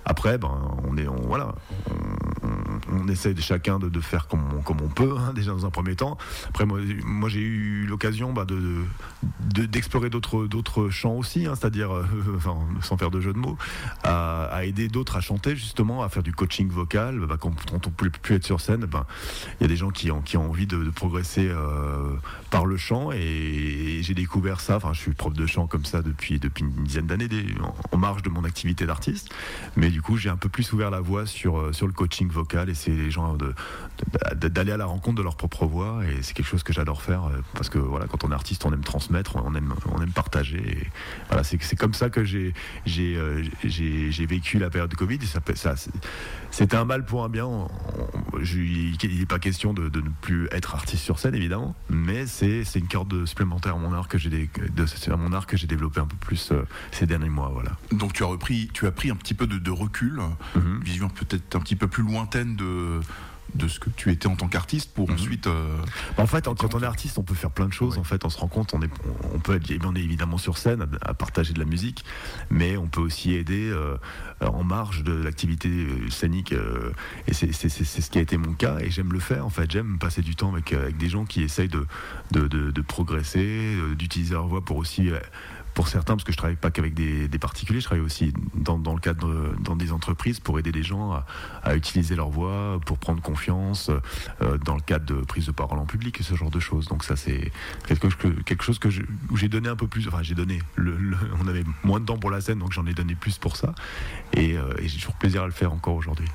Après, 0.05 0.37
ben, 0.37 0.51
on 0.87 0.97
est, 0.97 1.07
on, 1.07 1.21
voilà, 1.27 1.55
on 2.91 3.07
essaie 3.07 3.35
chacun 3.39 3.79
de, 3.79 3.99
faire 3.99 4.27
comme 4.27 4.41
on, 4.81 4.87
peut, 4.89 5.15
hein, 5.17 5.33
déjà 5.33 5.51
dans 5.51 5.65
un 5.65 5.69
premier 5.69 5.95
temps. 5.95 6.17
Après, 6.49 6.65
moi, 6.65 7.29
j'ai 7.29 7.39
eu 7.39 7.85
l'occasion 7.85 8.33
bah, 8.33 8.45
de, 8.45 9.65
d'explorer 9.65 10.09
d'autres, 10.09 10.45
d'autres 10.47 10.89
chants 10.89 11.15
aussi, 11.15 11.45
hein, 11.45 11.53
c'est-à-dire, 11.55 11.93
euh, 11.93 12.05
sans 12.81 12.97
faire 12.97 13.11
de 13.11 13.19
jeu 13.19 13.33
de 13.33 13.37
mots, 13.37 13.57
à, 14.03 14.61
aider 14.63 14.87
d'autres 14.87 15.17
à 15.17 15.21
chanter 15.21 15.55
justement, 15.55 16.03
à 16.03 16.09
faire 16.09 16.23
du 16.23 16.33
coaching 16.33 16.69
vocal. 16.69 17.19
Bah, 17.19 17.37
quand, 17.39 17.53
on 17.71 17.75
ne 17.75 17.79
peut 17.79 18.09
plus 18.09 18.35
être 18.35 18.45
sur 18.45 18.61
scène, 18.61 18.85
bah, 18.85 19.05
il 19.59 19.63
y 19.63 19.65
a 19.65 19.67
des 19.67 19.77
gens 19.77 19.89
qui 19.89 20.11
ont, 20.11 20.21
qui 20.21 20.37
ont 20.37 20.49
envie 20.49 20.67
de, 20.67 20.89
progresser 20.89 21.47
euh, 21.47 22.15
par 22.49 22.65
le 22.65 22.77
chant 22.77 23.11
et, 23.11 23.99
j'ai 24.01 24.13
découvert 24.13 24.59
ça. 24.59 24.77
Enfin, 24.77 24.93
je 24.93 24.99
suis 24.99 25.13
prof 25.13 25.33
de 25.33 25.45
chant 25.45 25.67
comme 25.67 25.85
ça 25.85 25.96
depuis, 26.01 26.39
une 26.59 26.83
dizaine 26.83 27.07
d'années, 27.07 27.27
en, 27.91 27.97
marge 27.97 28.21
de 28.21 28.29
mon 28.29 28.43
activité 28.43 28.85
d'artiste. 28.85 29.29
Mais 29.75 29.89
du 29.89 30.01
coup, 30.01 30.17
j'ai 30.17 30.29
un 30.29 30.37
peu 30.37 30.49
plus 30.49 30.71
ouvert 30.73 30.91
la 30.91 31.01
voix 31.01 31.25
sur, 31.25 31.57
euh, 31.57 31.73
sur 31.73 31.87
le 31.87 31.93
coaching 31.93 32.29
vocal 32.29 32.69
et 32.69 32.75
c'est 32.75 32.91
les 32.91 33.11
gens 33.11 33.37
d'aller 34.35 34.71
à 34.71 34.77
la 34.77 34.85
rencontre 34.85 35.17
de 35.17 35.23
leur 35.23 35.35
propre 35.35 35.65
voix 35.65 36.01
et 36.05 36.21
c'est 36.21 36.33
quelque 36.33 36.47
chose 36.47 36.63
que 36.63 36.73
j'adore 36.73 37.01
faire 37.01 37.29
parce 37.53 37.69
que 37.69 37.79
voilà, 37.79 38.05
quand 38.07 38.23
on 38.23 38.31
est 38.31 38.35
artiste, 38.35 38.65
on 38.65 38.73
aime 38.73 38.83
transmettre, 38.83 39.35
on 39.37 39.55
aime, 39.55 39.73
on 39.91 40.01
aime 40.01 40.11
partager. 40.11 40.89
Voilà, 41.29 41.43
c'est 41.43 41.75
comme 41.75 41.93
ça 41.93 42.09
que 42.09 42.23
j'ai 42.23 42.53
euh, 42.99 43.43
vécu 44.27 44.59
la 44.59 44.69
période 44.69 44.89
de 44.89 44.95
Covid. 44.95 45.19
Ça, 45.25 45.75
C'était 46.51 46.75
un 46.75 46.85
mal 46.85 47.05
pour 47.05 47.23
un 47.23 47.29
bien. 47.29 47.67
il 48.43 49.19
n'est 49.19 49.25
pas 49.25 49.39
question 49.39 49.73
de, 49.73 49.83
ne 49.83 50.09
plus 50.21 50.47
être 50.51 50.75
artiste 50.75 51.03
sur 51.03 51.19
scène, 51.19 51.35
évidemment, 51.35 51.75
mais 51.89 52.27
c'est 52.27 52.63
une 52.75 52.87
corde 52.87 53.25
supplémentaire 53.25 53.75
à 53.75 53.79
mon 53.79 53.93
art 53.93 54.07
que 54.07 54.17
j'ai 54.17 54.27
j'ai 54.29 55.67
développé 55.87 55.99
un 55.99 56.07
peu 56.07 56.17
plus 56.17 56.51
euh, 56.51 56.63
ces 56.91 57.05
derniers 57.05 57.29
mois. 57.29 57.49
Voilà. 57.53 57.71
Donc 57.91 58.13
tu 58.13 58.23
as 58.23 58.27
repris, 58.27 58.69
tu 58.73 58.87
as 58.87 58.91
pris 58.91 59.09
un 59.09 59.15
petit 59.15 59.33
peu 59.33 59.47
de, 59.47 59.71
recul, 59.71 60.21
mm-hmm. 60.55 60.83
vision 60.83 61.09
peut-être 61.09 61.55
un 61.55 61.59
petit 61.59 61.75
peu 61.75 61.87
plus 61.87 62.03
lointaine 62.03 62.55
de 62.55 62.99
de 63.55 63.67
ce 63.67 63.79
que 63.79 63.89
tu 63.89 64.11
étais 64.11 64.27
en 64.27 64.35
tant 64.35 64.47
qu'artiste 64.47 64.93
pour 64.93 65.09
mhm. 65.09 65.15
ensuite. 65.15 65.47
Euh, 65.47 65.77
bah, 66.15 66.23
en 66.23 66.27
fait, 66.27 66.45
quand 66.45 66.75
on 66.75 66.81
est 66.81 66.85
artiste, 66.85 67.17
on 67.17 67.23
peut 67.23 67.35
faire 67.35 67.51
plein 67.51 67.67
de 67.67 67.73
choses. 67.73 67.97
En 67.97 68.03
fait, 68.03 68.25
on 68.25 68.29
se 68.29 68.37
rend 68.37 68.47
compte, 68.47 68.73
on, 68.73 68.81
est, 68.81 68.89
on 69.33 69.39
peut 69.39 69.55
être, 69.55 69.85
on 69.85 69.95
est 69.95 70.01
évidemment 70.01 70.37
sur 70.37 70.57
scène 70.57 70.85
à, 71.01 71.13
partager 71.13 71.53
de 71.53 71.59
la 71.59 71.65
musique, 71.65 72.03
mais 72.49 72.77
on 72.77 72.87
peut 72.87 73.01
aussi 73.01 73.33
aider 73.33 73.69
euh, 73.69 73.97
en 74.41 74.63
marge 74.63 75.03
de 75.03 75.13
l'activité 75.13 75.69
euh, 75.69 76.09
scénique. 76.09 76.53
et 77.27 77.33
c'est 77.33 77.51
ce 77.51 78.09
qui 78.09 78.17
a 78.17 78.21
été 78.21 78.37
mon 78.37 78.53
cas, 78.53 78.77
et 78.79 78.89
j'aime 78.89 79.13
le 79.13 79.19
faire. 79.19 79.45
En 79.45 79.49
fait, 79.49 79.69
j'aime 79.69 79.97
passer 79.97 80.21
du 80.21 80.35
temps 80.35 80.51
avec, 80.51 80.73
avec 80.73 80.97
des 80.97 81.09
gens 81.09 81.25
qui 81.25 81.41
essayent 81.41 81.67
de, 81.67 81.85
de, 82.31 82.47
de 82.47 82.81
progresser, 82.81 83.75
d'utiliser 83.97 84.33
leur 84.33 84.47
voix 84.47 84.63
pour 84.63 84.77
aussi 84.77 85.09
pour 85.77 85.89
certains, 85.89 86.15
parce 86.15 86.23
que 86.23 86.31
je 86.31 86.37
travaille 86.37 86.55
pas 86.55 86.71
qu'avec 86.71 86.95
des, 86.95 87.29
particuliers, 87.37 87.81
je 87.81 87.85
travaille 87.85 88.03
aussi 88.03 88.33
dans, 88.55 88.77
le 88.77 88.99
cadre 88.99 89.53
dans 89.59 89.75
des 89.75 89.91
entreprises 89.91 90.39
pour 90.39 90.57
aider 90.57 90.71
les 90.71 90.81
gens 90.81 91.21
à, 91.63 91.75
utiliser 91.75 92.15
leur 92.15 92.29
voix, 92.29 92.79
pour 92.83 92.97
prendre 92.97 93.21
confiance, 93.21 93.91
euh, 94.41 94.57
dans 94.57 94.73
le 94.73 94.81
cadre 94.81 95.05
de 95.05 95.21
prise 95.23 95.45
de 95.45 95.51
parole 95.51 95.77
en 95.77 95.85
public 95.85 96.19
et 96.19 96.23
ce 96.23 96.33
genre 96.33 96.49
de 96.49 96.59
choses. 96.59 96.87
Donc 96.87 97.03
ça, 97.03 97.15
c'est 97.15 97.51
quelque, 97.85 98.09
chose 98.63 98.79
que 98.79 98.87
où 99.29 99.37
j'ai 99.37 99.49
donné 99.49 99.69
un 99.69 99.75
peu 99.75 99.85
plus. 99.85 100.07
Enfin, 100.07 100.23
j'ai 100.23 100.33
donné. 100.33 100.63
On 100.79 101.47
avait 101.47 101.63
moins 101.83 101.99
de 101.99 102.05
temps 102.05 102.17
pour 102.17 102.31
la 102.31 102.41
scène, 102.41 102.57
donc 102.57 102.71
j'en 102.71 102.87
ai 102.87 102.95
donné 102.95 103.13
plus 103.13 103.37
pour 103.37 103.55
ça. 103.55 103.75
et 104.33 104.57
euh, 104.57 104.73
j'ai 104.81 104.97
toujours 104.97 105.13
plaisir 105.13 105.43
à 105.43 105.45
le 105.45 105.51
faire 105.51 105.71
encore 105.71 105.93
aujourd'hui. 105.93 106.27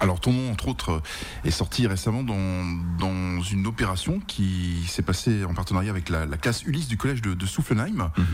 Alors 0.00 0.18
ton 0.18 0.32
nom, 0.32 0.50
entre 0.50 0.68
autres, 0.68 1.02
est 1.44 1.50
sorti 1.50 1.86
récemment 1.86 2.22
dans, 2.22 2.64
dans 2.98 3.42
une 3.42 3.66
opération 3.66 4.18
qui 4.26 4.82
s'est 4.88 5.02
passée 5.02 5.44
en 5.44 5.52
partenariat 5.52 5.90
avec 5.90 6.08
la, 6.08 6.26
classe 6.38 6.62
Ulysse 6.62 6.88
du 6.88 6.96
collège 6.96 7.20
de, 7.20 7.34
de 7.34 7.46
Soufflenheim, 7.46 8.10
mhm. 8.16 8.24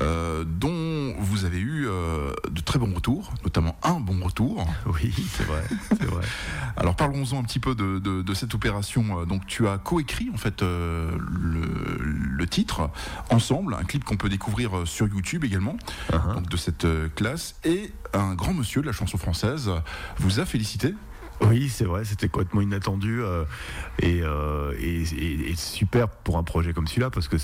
euh, 0.00 0.44
dont 0.44 1.14
vous 1.18 1.46
avez 1.46 1.58
eu 1.58 1.86
euh, 1.86 2.32
de 2.50 2.60
très 2.60 2.78
bons 2.78 2.92
retours, 2.94 3.32
notamment 3.42 3.78
un 3.82 4.00
bon 4.00 4.22
retour. 4.22 4.66
Oui, 4.86 5.12
c'est 5.36 5.44
vrai, 5.44 5.62
vrai. 6.06 6.24
Alors 6.76 6.96
parlons-en 6.96 7.38
un 7.38 7.42
petit 7.44 7.60
peu 7.60 7.74
de, 7.74 7.98
de, 7.98 8.34
cette 8.34 8.54
opération. 8.54 9.24
Donc 9.26 9.46
tu 9.46 9.68
as 9.68 9.78
coécrit 9.78 10.28
en 10.32 10.36
fait 10.36 10.62
euh, 10.62 11.10
le, 11.18 11.98
le, 12.00 12.46
titre 12.46 12.90
ensemble, 13.30 13.74
un 13.74 13.84
clip 13.84 14.04
qu'on 14.04 14.16
peut 14.16 14.28
découvrir 14.28 14.86
sur 14.86 15.06
YouTube 15.06 15.44
également, 15.44 15.76
uh-huh. 16.10 16.34
donc 16.34 16.48
de 16.48 16.56
cette 16.56 16.86
classe, 17.14 17.56
et 17.64 17.92
un 18.12 18.34
grand 18.34 18.54
monsieur 18.54 18.80
de 18.80 18.86
la 18.86 18.92
chanson 18.92 19.18
française 19.18 19.70
vous 20.18 20.40
a 20.40 20.46
félicité 20.46 20.94
oui, 21.42 21.68
c'est 21.68 21.84
vrai, 21.84 22.04
c'était 22.04 22.28
complètement 22.28 22.60
inattendu 22.60 23.22
euh, 23.22 23.44
euh, 24.02 24.72
et, 24.80 25.54
super 25.54 26.08
pour 26.08 26.36
un 26.36 26.42
projet 26.42 26.72
comme 26.72 26.86
celui-là 26.86 27.10
parce 27.10 27.28
que 27.28 27.36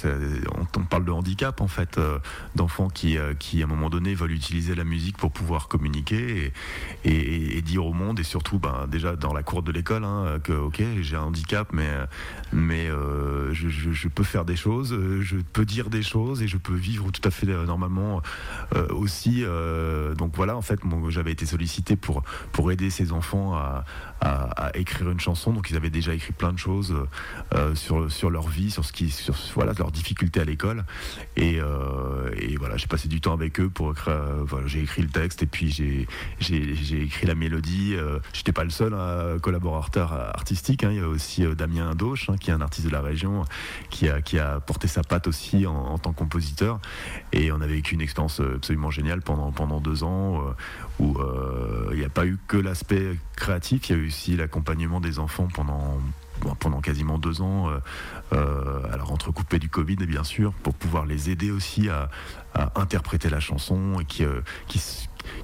on, 0.76 0.84
parle 0.84 1.04
de 1.04 1.12
handicap 1.12 1.60
en 1.60 1.68
fait, 1.68 1.98
euh, 1.98 2.18
d'enfants 2.54 2.88
qui, 2.88 3.16
qui 3.38 3.62
à 3.62 3.64
un 3.64 3.68
moment 3.68 3.90
donné 3.90 4.14
veulent 4.14 4.32
utiliser 4.32 4.74
la 4.74 4.84
musique 4.84 5.16
pour 5.16 5.30
pouvoir 5.30 5.68
communiquer 5.68 6.52
et, 7.04 7.62
dire 7.62 7.86
au 7.86 7.92
monde 7.92 8.20
et 8.20 8.24
surtout 8.24 8.58
ben, 8.58 8.86
déjà 8.88 9.16
dans 9.16 9.32
la 9.32 9.42
cour 9.42 9.62
de 9.62 9.72
l'école 9.72 10.04
hein, 10.04 10.38
que 10.42 10.52
ok 10.52 10.82
j'ai 11.00 11.16
un 11.16 11.22
handicap 11.22 11.68
mais, 11.72 11.88
mais 12.52 12.88
je, 13.52 14.08
peux 14.08 14.22
faire 14.22 14.44
des 14.44 14.56
choses, 14.56 14.94
je 15.20 15.36
peux 15.36 15.64
dire 15.64 15.88
des 15.88 16.02
choses 16.02 16.42
et 16.42 16.48
je 16.48 16.58
peux 16.58 16.74
vivre 16.74 17.10
tout 17.10 17.26
à 17.26 17.30
fait 17.30 17.46
normalement 17.46 18.20
aussi. 18.90 19.44
donc 20.16 20.36
voilà 20.36 20.56
en 20.56 20.62
fait 20.62 20.80
j'avais 21.08 21.32
été 21.32 21.46
sollicité 21.46 21.96
pour, 21.96 22.22
pour 22.52 22.70
aider 22.70 22.90
ces 22.90 23.12
enfants 23.12 23.54
à 23.54 23.84
à, 24.25 24.71
écrire 24.75 25.11
une 25.11 25.21
chanson. 25.21 25.53
Donc 25.53 25.71
ils 25.71 25.76
avaient 25.76 25.91
déjà 25.91 26.14
écrit 26.14 26.33
plein 26.33 26.53
de 26.53 26.59
choses 26.59 26.95
euh, 27.55 27.75
sur, 27.75 28.11
sur 28.11 28.31
leur 28.31 28.49
vie, 28.49 28.71
sur 28.71 28.85
ce 28.85 28.93
qui, 28.93 29.11
sur 29.11 29.35
voilà, 29.55 29.73
leurs 29.79 29.93
difficultés 29.93 30.41
à 30.41 30.45
l'école. 30.45 30.85
Et, 31.37 31.61
euh, 31.61 32.31
voilà, 32.59 32.76
j'ai 32.76 32.87
passé 32.87 33.09
du 33.09 33.21
temps 33.21 33.33
avec 33.33 33.61
eux 33.61 33.69
pour 33.69 33.93
écrire. 33.93 34.14
Euh, 34.14 34.67
j'ai 34.67 34.83
écrit 34.83 35.03
le 35.03 35.09
texte 35.09 35.43
et 35.43 35.47
puis 35.47 35.71
j'ai, 35.71 37.03
écrit 37.03 37.26
la 37.26 37.35
mélodie. 37.35 37.97
J'étais 38.33 38.53
pas 38.53 38.64
le 38.64 38.71
seul 38.71 38.95
hein, 38.95 39.38
collaborateur 39.41 40.12
artistique. 40.12 40.85
Hein. 40.85 40.91
Il 40.93 40.97
y 40.99 41.00
a 41.00 41.09
aussi 41.09 41.45
Damien 41.57 41.95
Doche, 41.95 42.31
hein, 42.31 42.37
qui 42.38 42.50
est 42.50 42.55
un 42.55 42.61
artiste 42.61 42.87
de 42.87 42.93
la 42.93 43.00
région, 43.00 43.45
qui 43.91 44.09
a, 44.09 44.23
qui 44.23 44.38
a 44.38 44.61
porté 44.61 44.88
sa 44.88 45.03
patte 45.03 45.26
aussi 45.26 45.67
en, 45.67 45.99
tant 45.99 46.12
que 46.12 46.19
compositeur. 46.19 46.81
Et 47.33 47.53
on 47.53 47.61
avait 47.61 47.75
vécu 47.75 47.95
une 47.95 48.00
expérience 48.00 48.41
absolument 48.41 48.91
géniale 48.91 49.21
pendant, 49.21 49.53
pendant 49.53 49.81
deux 49.81 50.05
ans 50.05 50.55
où 50.99 51.19
il 51.93 51.99
n'y 51.99 52.05
a 52.05 52.09
pas 52.09 52.26
eu 52.26 52.38
que 52.47 52.57
l'aspect 52.57 53.17
créatif 53.37 53.74
il 53.88 53.97
y 53.97 53.99
a 53.99 54.02
eu 54.02 54.07
aussi 54.09 54.37
l'accompagnement 54.37 55.00
des 55.00 55.19
enfants 55.19 55.49
pendant 55.54 56.00
pendant 56.61 56.81
quasiment 56.81 57.19
deux 57.19 57.40
ans, 57.40 57.69
euh, 57.69 57.78
euh, 58.33 58.93
alors 58.93 59.12
entrecoupé 59.12 59.59
du 59.59 59.69
Covid 59.69 59.97
bien 59.97 60.25
sûr, 60.25 60.52
pour 60.52 60.75
pouvoir 60.75 61.07
les 61.07 61.31
aider 61.31 61.50
aussi 61.50 61.88
à, 61.88 62.11
interpréter 62.76 63.28
la 63.31 63.40
chanson 63.40 63.99
et 64.00 64.04
qui, 64.04 64.25
euh, 64.25 64.40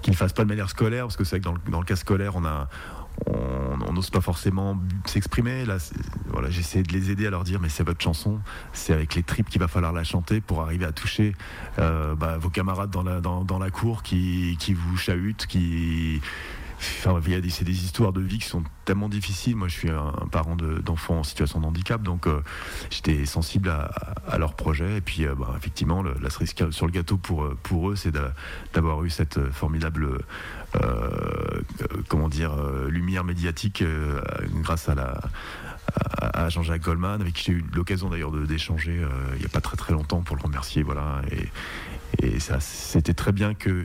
ne 0.07 0.13
fassent 0.13 0.33
pas 0.33 0.45
de 0.45 0.49
manière 0.49 0.71
scolaire, 0.71 1.07
parce 1.07 1.17
que 1.17 1.25
c'est 1.25 1.39
vrai 1.39 1.55
que 1.65 1.71
dans 1.71 1.81
le, 1.81 1.85
cas 1.85 1.97
scolaire, 1.97 2.35
on 2.37 3.93
n'ose 3.93 4.11
pas 4.11 4.21
forcément 4.21 4.79
s'exprimer. 5.07 5.65
Là, 5.65 5.79
voilà, 6.29 6.51
j'essaie 6.51 6.85
de 6.85 6.93
les 6.93 7.11
aider 7.11 7.27
à 7.27 7.31
leur 7.31 7.43
dire, 7.43 7.59
mais 7.61 7.69
c'est 7.69 7.83
votre 7.83 8.01
chanson, 8.01 8.39
c'est 8.73 8.93
avec 8.93 9.17
les 9.17 9.25
tripes 9.25 9.49
qu'il 9.49 9.61
va 9.61 9.67
falloir 9.67 9.93
la 9.93 10.05
chanter 10.05 10.41
pour 10.41 10.63
arriver 10.63 10.85
à 10.85 10.93
toucher 10.93 11.35
bah, 11.77 12.39
vos 12.39 12.51
camarades 12.51 12.91
dans 12.91 13.03
la, 13.03 13.21
dans 13.21 13.59
la 13.59 13.71
cour 13.71 14.05
qui, 14.05 14.57
qui 14.61 14.75
vous 14.75 14.97
chahutent, 14.97 15.47
qui 15.47 16.21
C'est 16.81 17.65
des 17.65 17.85
histoires 17.85 18.13
de 18.13 18.23
vie 18.23 18.39
qui 18.39 18.49
sont 18.49 18.63
tellement 18.87 19.11
difficiles. 19.11 19.55
Moi, 19.55 19.69
je 19.69 19.75
suis 19.75 19.91
un, 19.91 20.13
parent 20.33 20.57
d'enfants 20.57 21.19
en 21.19 21.23
situation 21.23 21.61
de 21.61 21.67
handicap, 21.67 22.03
donc 22.03 22.27
euh, 22.27 22.43
j'étais 22.91 23.27
sensible 23.27 23.69
à, 23.69 24.39
leur 24.39 24.55
projet. 24.55 24.97
Et 24.97 25.01
puis, 25.01 25.27
euh, 25.27 25.35
bah, 25.35 25.55
effectivement, 25.59 26.03
la 26.03 26.31
cerise 26.31 26.55
sur 26.71 26.87
le 26.87 26.93
gâteau 26.93 27.19
pour, 27.19 27.45
euh, 27.45 27.59
pour 27.63 27.91
eux, 27.91 27.97
c'est 27.97 28.13
d'avoir 28.73 29.05
eu 29.05 29.11
cette 29.11 29.51
formidable, 29.51 30.21
comment 32.09 32.29
dire, 32.29 32.53
lumière 32.89 33.25
médiatique 33.25 33.85
grâce 34.63 34.89
à 34.89 36.49
Jean-Jacques 36.49 36.83
Goldman, 36.83 37.21
avec 37.21 37.35
qui 37.35 37.45
j'ai 37.45 37.53
eu 37.53 37.65
l'occasion 37.75 38.09
d'ailleurs 38.09 38.31
d'échanger 38.31 39.05
il 39.35 39.39
n'y 39.39 39.45
a 39.45 39.49
pas 39.49 39.61
très 39.61 39.77
très 39.77 39.93
longtemps 39.93 40.23
pour 40.23 40.37
le 40.37 40.43
remercier. 40.43 40.83
Voilà. 40.83 41.23
Et, 41.31 41.49
et 42.23 42.41
ça, 42.41 42.61
c'était 42.61 43.15
très 43.15 43.33
bien 43.33 43.55
que 43.55 43.85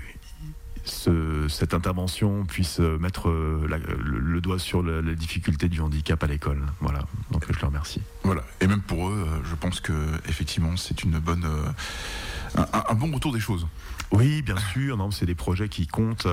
cette 0.85 1.73
intervention 1.73 2.45
puisse 2.45 2.79
mettre 2.79 3.29
euh, 3.29 3.67
le, 4.03 4.41
doigt 4.41 4.59
sur 4.59 4.83
la, 4.83 5.01
difficulté 5.15 5.67
du 5.67 5.81
handicap 5.81 6.23
à 6.23 6.27
l'école. 6.27 6.61
Voilà, 6.79 7.05
donc 7.31 7.45
je 7.49 7.59
le 7.59 7.65
remercie. 7.65 8.01
Voilà, 8.23 8.43
et 8.61 8.67
même 8.67 8.81
pour 8.81 9.09
eux, 9.09 9.27
euh, 9.27 9.39
je 9.49 9.55
pense 9.55 9.79
que 9.79 9.93
effectivement 10.27 10.77
c'est 10.77 11.03
une 11.03 11.19
bonne, 11.19 11.45
euh, 11.45 12.63
un, 12.89 12.93
bon 12.93 13.11
retour 13.11 13.33
des 13.33 13.39
choses. 13.39 13.67
Oui, 14.11 14.43
bien 14.43 14.57
sûr. 14.57 14.97
Non, 14.97 15.09
c'est 15.11 15.25
des 15.25 15.35
projets 15.35 15.67
qui 15.67 15.87
comptent 15.87 16.27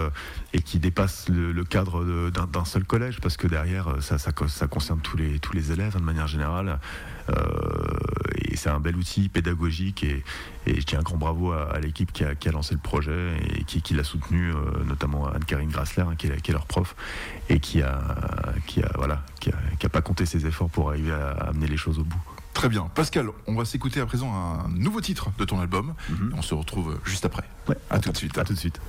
et 0.53 0.61
qui 0.61 0.79
dépassent 0.79 1.29
le, 1.31 1.65
cadre 1.65 2.31
d'un 2.31 2.65
seul 2.65 2.85
collège, 2.85 3.19
parce 3.21 3.39
que 3.39 3.47
derrière, 3.47 3.97
ça, 4.03 4.19
ça, 4.19 4.31
concerne 4.33 5.01
tous 5.01 5.17
les, 5.17 5.39
tous 5.39 5.55
les 5.55 5.73
élèves 5.73 5.95
hein, 5.97 6.01
de 6.01 6.05
manière 6.05 6.29
générale. 6.29 6.79
Et 8.53 8.57
c'est 8.57 8.69
un 8.69 8.81
bel 8.81 8.97
outil 8.97 9.29
pédagogique 9.29 10.05
et, 10.05 10.23
je 10.67 10.81
tiens 10.83 11.01
un 11.01 11.03
grand 11.03 11.17
bravo 11.17 11.53
à, 11.53 11.81
l'équipe 11.81 12.13
qui 12.13 12.25
a, 12.25 12.53
lancé 12.53 12.75
le 12.75 12.81
projet 12.81 13.37
et 13.57 13.65
qui, 13.65 13.83
qui 13.83 13.95
l'a 13.95 14.05
soutenu, 14.05 14.53
notamment 14.87 15.27
Anne-Karine 15.27 15.71
Grassler, 15.71 16.05
hein, 16.05 16.15
qui, 16.17 16.29
est, 16.29 16.41
qui, 16.41 16.51
est, 16.51 16.55
leur 16.55 16.67
prof, 16.67 16.95
et 17.49 17.59
qui 17.59 17.83
a, 17.83 17.99
qui 18.67 18.83
a, 18.83 18.91
voilà, 18.95 19.25
qui 19.41 19.51
a, 19.51 19.89
pas 19.89 20.03
compté 20.03 20.25
ses 20.25 20.47
efforts 20.47 20.71
pour 20.71 20.91
arriver 20.91 21.13
à, 21.13 21.31
amener 21.49 21.67
les 21.67 21.77
choses 21.77 21.99
au 21.99 22.05
bout. 22.05 22.21
Très 22.55 22.69
bien. 22.69 22.89
Pascal, 22.95 23.29
on 23.47 23.55
va 23.55 23.65
s'écouter 23.65 24.01
à 24.01 24.07
présent 24.07 24.33
un 24.33 24.69
nouveau 24.69 25.01
titre 25.01 25.31
de 25.39 25.45
ton 25.45 25.61
album. 25.61 25.95
Mhm. 26.11 26.35
On 26.37 26.43
se 26.43 26.55
retrouve 26.55 26.99
juste 27.05 27.25
après. 27.25 27.45
Ouais, 27.69 27.77
à, 27.91 27.99
tout 27.99 28.13
de 28.13 28.17
suite. 28.17 28.37
À 28.39 28.45
tout 28.45 28.53
de 28.53 28.59
suite. 28.59 28.81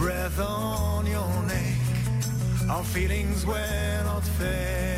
Breath 0.00 0.40
on 0.40 1.04
your 1.04 1.42
neck. 1.42 2.70
Our 2.70 2.82
feelings 2.82 3.44
were 3.44 4.02
not 4.04 4.24
fake. 4.24 4.89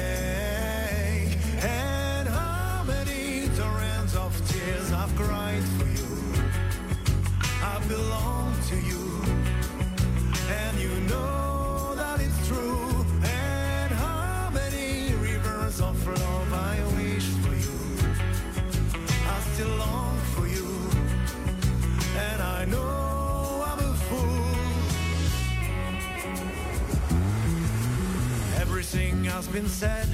Has 29.45 29.53
been 29.53 29.69
said, 29.69 30.07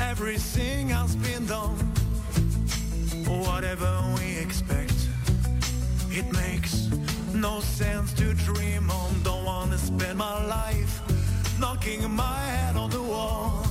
everything 0.00 0.88
has 0.88 1.14
been 1.16 1.44
done. 1.44 1.76
Whatever 3.26 3.92
we 4.16 4.38
expect, 4.38 4.94
it 6.10 6.24
makes 6.32 6.88
no 7.34 7.60
sense 7.60 8.14
to 8.14 8.32
dream 8.32 8.90
on. 8.90 9.22
Don't 9.22 9.44
wanna 9.44 9.76
spend 9.76 10.16
my 10.18 10.46
life 10.46 11.02
knocking 11.60 12.10
my 12.10 12.38
head 12.54 12.76
on 12.76 12.88
the 12.88 13.02
wall. 13.02 13.66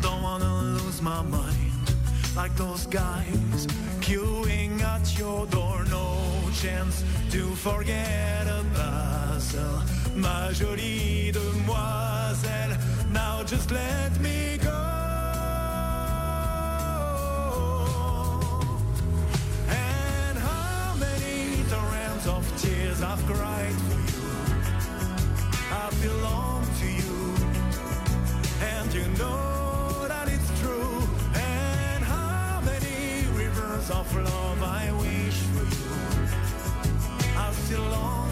Don't 0.00 0.22
wanna 0.22 0.52
lose 0.62 1.02
my 1.02 1.20
mind 1.22 1.84
like 2.34 2.56
those 2.56 2.86
guys 2.86 3.66
queuing 4.00 4.80
at 4.80 5.18
your 5.18 5.44
door. 5.46 5.84
No 5.90 6.16
chance 6.62 7.04
to 7.30 7.42
forget 7.56 8.46
a 8.46 8.64
puzzle, 8.74 9.82
ma 10.16 10.50
jolie 10.52 11.30
demoiselle. 11.32 12.73
Just 13.54 13.70
let 13.70 14.20
me 14.20 14.58
go. 14.60 14.80
And 19.68 20.36
how 20.36 20.96
many 20.98 21.62
torrents 21.70 22.26
of 22.26 22.42
tears 22.60 23.00
I've 23.00 23.24
cried 23.26 23.76
for 23.86 24.00
you. 24.10 24.26
I 25.70 25.88
belong 26.02 26.66
to 26.80 26.86
you, 27.00 27.16
and 28.74 28.92
you 28.92 29.06
know 29.22 30.08
that 30.08 30.26
it's 30.26 30.50
true. 30.60 30.98
And 31.36 32.02
how 32.02 32.60
many 32.64 33.28
rivers 33.38 33.88
of 33.88 34.12
love 34.16 34.62
I 34.64 34.90
wish 34.98 35.38
for 35.54 35.66
you. 35.76 35.92
I 37.38 37.52
still 37.52 37.82
long 37.82 38.23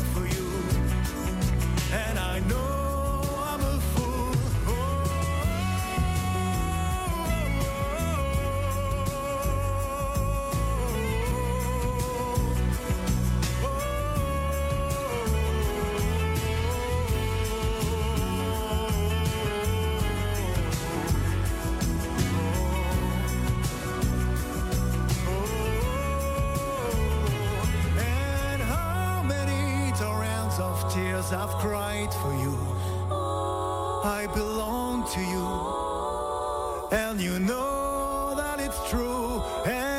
I've 32.02 32.12
for 32.14 32.34
you. 32.34 32.58
I 34.04 34.26
belong 34.34 35.06
to 35.14 35.20
you, 35.20 36.98
and 36.98 37.20
you 37.20 37.38
know 37.38 38.34
that 38.36 38.58
it's 38.58 38.90
true. 38.90 39.40
And 39.64 39.91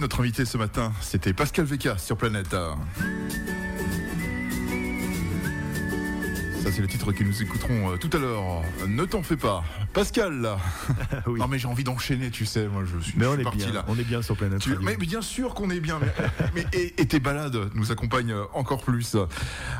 Notre 0.00 0.20
invité 0.20 0.44
ce 0.44 0.56
matin, 0.56 0.92
c'était 1.00 1.32
Pascal 1.32 1.66
Vecca 1.66 1.98
sur 1.98 2.16
Planète. 2.16 2.54
Ça 7.04 7.10
c'est 7.12 7.12
le 7.12 7.12
titre 7.12 7.12
que 7.12 7.24
nous 7.24 7.42
écouterons 7.42 7.92
euh, 7.92 7.96
tout 7.96 8.10
à 8.12 8.18
l'heure. 8.18 8.42
Ne 8.88 9.04
t'en 9.04 9.22
fais 9.22 9.36
pas. 9.36 9.64
Pascal 9.92 10.48
Oui. 11.26 11.38
Non 11.40 11.48
mais 11.48 11.58
j'ai 11.58 11.68
envie 11.68 11.84
d'enchaîner, 11.84 12.30
tu 12.30 12.46
sais, 12.46 12.66
moi 12.68 12.82
je 12.84 12.98
suis, 13.02 13.14
Mais 13.16 13.24
je 13.24 13.28
on 13.30 13.32
suis 13.32 13.40
est 13.40 13.44
parti 13.44 13.58
bien, 13.58 13.72
là. 13.72 13.84
on 13.88 13.98
est 13.98 14.04
bien 14.04 14.22
sur 14.22 14.36
Planète 14.36 14.60
Tu- 14.60 14.76
mais 14.82 14.96
bien 14.96 15.22
sûr 15.22 15.54
qu'on 15.54 15.70
est 15.70 15.80
bien. 15.80 15.98
Mais, 16.00 16.12
mais- 16.54 16.66
et, 16.72 17.00
et 17.00 17.06
tes 17.06 17.20
balades 17.20 17.58
nous 17.74 17.92
accompagnent 17.92 18.32
euh, 18.32 18.44
encore 18.54 18.82
plus. 18.82 19.16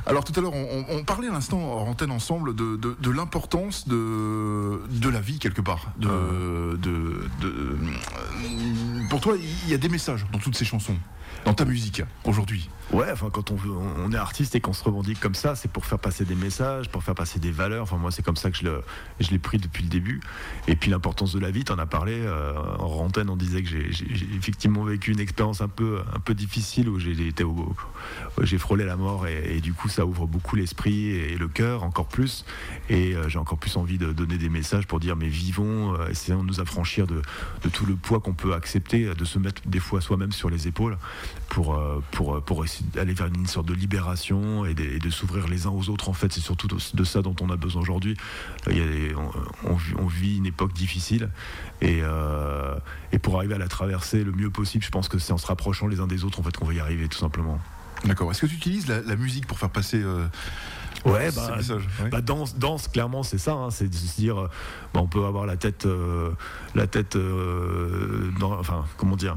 Alors 0.06 0.24
tout 0.24 0.32
à 0.38 0.42
l'heure, 0.42 0.52
on, 0.54 1.04
parlait 1.04 1.28
à 1.28 1.32
l'instant 1.32 1.58
en 1.60 1.86
antenne 1.88 2.10
ensemble 2.10 2.54
de, 2.54 2.76
de- 2.76 2.96
de 2.98 3.10
l'importance 3.10 3.86
de, 3.88 4.80
de 4.90 5.08
la 5.08 5.20
vie 5.20 5.38
quelque 5.38 5.60
part. 5.60 5.92
De, 5.98 6.08
Ah. 6.08 6.76
de- 6.76 7.28
de- 7.40 7.78
pour 9.10 9.20
toi, 9.20 9.34
il 9.64 9.70
y 9.70 9.74
a 9.74 9.78
des 9.78 9.88
messages 9.88 10.24
dans 10.32 10.38
toutes 10.38 10.56
ces 10.56 10.64
chansons, 10.64 10.96
dans 11.44 11.54
ta 11.54 11.64
musique 11.64 12.02
aujourd'hui. 12.24 12.68
Ouais, 12.92 13.06
enfin 13.12 13.28
quand 13.32 13.50
on, 13.50 13.54
veut, 13.56 13.70
on 13.70 14.04
on 14.06 14.12
est 14.12 14.16
artiste 14.16 14.54
et 14.54 14.60
qu'on 14.60 14.72
se 14.72 14.84
revendique 14.84 15.20
comme 15.20 15.34
ça, 15.34 15.54
c'est 15.56 15.70
pour 15.70 15.86
faire 15.86 15.98
passer 15.98 16.24
des 16.24 16.34
messages, 16.34 16.88
pour 16.90 17.02
faire 17.02 17.13
passer 17.14 17.38
des 17.38 17.50
valeurs. 17.50 17.84
Enfin 17.84 17.96
moi 17.96 18.10
c'est 18.10 18.22
comme 18.22 18.36
ça 18.36 18.50
que 18.50 18.56
je 18.56 19.30
l'ai 19.30 19.38
pris 19.38 19.58
depuis 19.58 19.82
le 19.82 19.88
début. 19.88 20.20
Et 20.68 20.76
puis 20.76 20.90
l'importance 20.90 21.32
de 21.32 21.38
la 21.38 21.50
vie, 21.50 21.64
t'en 21.64 21.78
as 21.78 21.86
parlé 21.86 22.14
euh, 22.14 22.54
en 22.78 23.04
antenne, 23.04 23.30
on 23.30 23.36
disait 23.36 23.62
que 23.62 23.68
j'ai 23.68 23.88
effectivement 24.36 24.84
vécu 24.84 25.12
une 25.12 25.20
expérience 25.20 25.60
un 25.60 25.68
peu 25.68 26.00
un 26.14 26.20
peu 26.20 26.34
difficile 26.34 26.88
où 26.88 26.98
j'ai 26.98 27.12
été 27.26 27.44
j'ai 28.42 28.58
frôlé 28.58 28.84
la 28.84 28.96
mort 28.96 29.26
et, 29.26 29.60
du 29.60 29.72
coup 29.72 29.88
ça 29.88 30.04
ouvre 30.04 30.26
beaucoup 30.26 30.56
l'esprit 30.56 31.10
et 31.10 31.36
le 31.36 31.48
cœur 31.48 31.84
encore 31.84 32.06
plus. 32.06 32.44
Et 32.88 33.14
euh, 33.14 33.28
j'ai 33.28 33.38
encore 33.38 33.58
plus 33.58 33.76
envie 33.76 33.98
de 33.98 34.12
donner 34.12 34.38
des 34.38 34.48
messages 34.48 34.86
pour 34.86 35.00
dire 35.00 35.16
mais 35.16 35.28
vivons, 35.28 35.94
euh, 35.94 36.08
essayons 36.08 36.42
de 36.42 36.48
nous 36.48 36.60
affranchir 36.60 37.06
de, 37.06 37.22
tout 37.72 37.86
le 37.86 37.94
poids 37.94 38.20
qu'on 38.20 38.34
peut 38.34 38.54
accepter, 38.54 39.14
de 39.14 39.24
se 39.24 39.38
mettre 39.38 39.62
des 39.66 39.80
fois 39.80 40.00
soi-même 40.00 40.32
sur 40.32 40.50
les 40.50 40.68
épaules 40.68 40.98
pour, 41.48 41.80
pour, 42.10 42.42
pour 42.42 42.64
essayer 42.64 42.84
vers 43.12 43.26
une 43.26 43.46
sorte 43.46 43.66
de 43.66 43.74
libération 43.74 44.64
et 44.64 44.74
de, 44.74 45.10
s'ouvrir 45.10 45.48
les 45.48 45.66
uns 45.66 45.70
aux 45.70 45.88
autres. 45.90 46.08
En 46.08 46.12
fait, 46.12 46.32
c'est 46.32 46.40
surtout 46.40 46.66
de 46.66 47.03
ça 47.04 47.22
dont 47.22 47.36
on 47.40 47.50
a 47.50 47.56
besoin 47.56 47.82
aujourd'hui. 47.82 48.16
Euh, 48.68 49.12
on, 49.64 49.70
on 49.70 49.74
vit- 49.76 49.94
on 49.98 50.06
vit 50.06 50.36
une 50.38 50.46
époque 50.46 50.72
difficile 50.72 51.30
et, 51.80 52.00
euh, 52.02 52.74
et 53.12 53.18
pour 53.18 53.36
arriver 53.36 53.54
à 53.54 53.58
la 53.58 53.68
traverser 53.68 54.24
le 54.24 54.32
mieux 54.32 54.50
possible, 54.50 54.84
je 54.84 54.90
pense 54.90 55.08
que 55.08 55.18
c'est 55.18 55.32
en 55.32 55.38
se 55.38 55.46
rapprochant 55.46 55.86
les 55.86 56.00
uns 56.00 56.06
des 56.06 56.24
autres 56.24 56.40
en 56.40 56.42
fait 56.42 56.56
qu'on 56.56 56.66
va 56.66 56.74
y 56.74 56.80
arriver 56.80 57.08
tout 57.08 57.18
simplement. 57.18 57.58
D'accord. 58.04 58.30
Est-ce 58.30 58.42
que 58.42 58.46
tu 58.46 58.56
utilises 58.56 58.86
la, 58.86 59.00
la 59.00 59.16
musique 59.16 59.46
pour 59.46 59.58
faire 59.58 59.70
passer 59.70 60.02
euh, 60.02 60.26
Ouais, 61.06 61.30
ce 61.30 61.36
bah, 61.36 61.56
message, 61.56 61.88
ouais. 62.02 62.08
bah, 62.10 62.20
danse, 62.20 62.56
danse, 62.56 62.88
clairement, 62.88 63.22
c'est 63.22 63.38
ça. 63.38 63.52
hein, 63.52 63.70
c'est 63.70 63.88
de 63.88 63.94
se 63.94 64.16
dire, 64.16 64.38
euh, 64.40 64.48
bah, 64.92 65.00
on 65.02 65.06
peut 65.06 65.24
avoir 65.24 65.44
la 65.46 65.56
tête, 65.56 65.86
euh, 65.86 66.30
la 66.74 66.86
tête, 66.86 67.16
euh, 67.16 68.30
dans- 68.40 68.58
enfin, 68.58 68.84
comment 68.96 69.16
dire? 69.16 69.36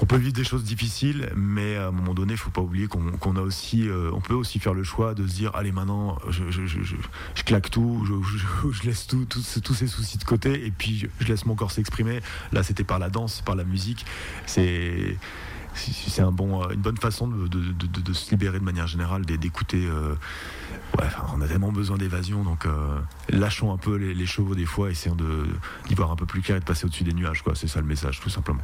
On 0.00 0.06
peut 0.06 0.16
vivre 0.16 0.32
des 0.32 0.44
choses 0.44 0.62
difficiles, 0.64 1.28
mais 1.34 1.76
à 1.76 1.88
un 1.88 1.90
moment 1.90 2.14
donné, 2.14 2.34
il 2.34 2.38
faut 2.38 2.50
pas 2.50 2.60
oublier 2.60 2.86
qu'on 2.86 3.36
a 3.36 3.40
aussi, 3.40 3.88
euh, 3.88 4.10
on 4.12 4.20
peut 4.20 4.34
aussi 4.34 4.58
faire 4.60 4.72
le 4.74 4.84
choix 4.84 5.14
de 5.14 5.26
se 5.26 5.34
dire, 5.34 5.50
allez 5.56 5.72
maintenant, 5.72 6.18
je, 6.30 6.50
je- 6.50 6.66
je- 6.66 6.82
je- 6.82 7.42
claque 7.42 7.70
tout, 7.70 8.06
je, 8.06 8.86
laisse 8.86 9.06
tout, 9.08 9.24
tous 9.26 9.74
ces 9.74 9.86
soucis 9.88 10.18
de 10.18 10.24
côté, 10.24 10.66
et 10.66 10.70
puis 10.70 10.98
je, 10.98 11.06
je 11.20 11.26
laisse 11.28 11.46
mon 11.46 11.54
corps 11.56 11.72
s'exprimer. 11.72 12.20
Là, 12.52 12.62
c'était 12.62 12.84
par 12.84 12.98
la 13.00 13.10
danse, 13.10 13.40
par 13.44 13.56
la 13.56 13.64
musique. 13.64 14.06
C'est 14.46 15.16
c'est 15.74 15.92
c'est 15.92 16.22
un 16.22 16.32
bon, 16.32 16.62
euh, 16.64 16.70
une 16.74 16.80
bonne 16.80 16.96
façon 16.96 17.28
de, 17.28 17.46
de- 17.48 17.72
de- 17.72 17.86
de- 17.86 18.00
de 18.00 18.12
se 18.12 18.30
libérer 18.30 18.58
de 18.58 18.64
manière 18.64 18.86
générale, 18.86 19.24
d'é- 19.24 19.38
d'écouter. 19.38 19.86
euh, 19.86 20.14
ouais, 20.98 21.06
on 21.34 21.40
a 21.40 21.46
tellement 21.48 21.72
besoin 21.72 21.96
d'évasion, 21.98 22.42
donc 22.42 22.66
euh, 22.66 22.98
lâchons 23.28 23.72
un 23.72 23.76
peu 23.76 23.96
les, 23.96 24.14
les 24.14 24.26
chevaux 24.26 24.54
des 24.54 24.64
fois, 24.66 24.90
essayons 24.90 25.16
d'y 25.88 25.94
voir 25.94 26.10
un 26.10 26.16
peu 26.16 26.26
plus 26.26 26.42
clair 26.42 26.56
et 26.56 26.60
de 26.60 26.64
passer 26.64 26.86
au-dessus 26.86 27.04
des 27.04 27.12
nuages. 27.14 27.42
quoi. 27.42 27.54
C'est 27.54 27.68
ça 27.68 27.80
le 27.80 27.86
message, 27.86 28.20
tout 28.20 28.30
simplement. 28.30 28.60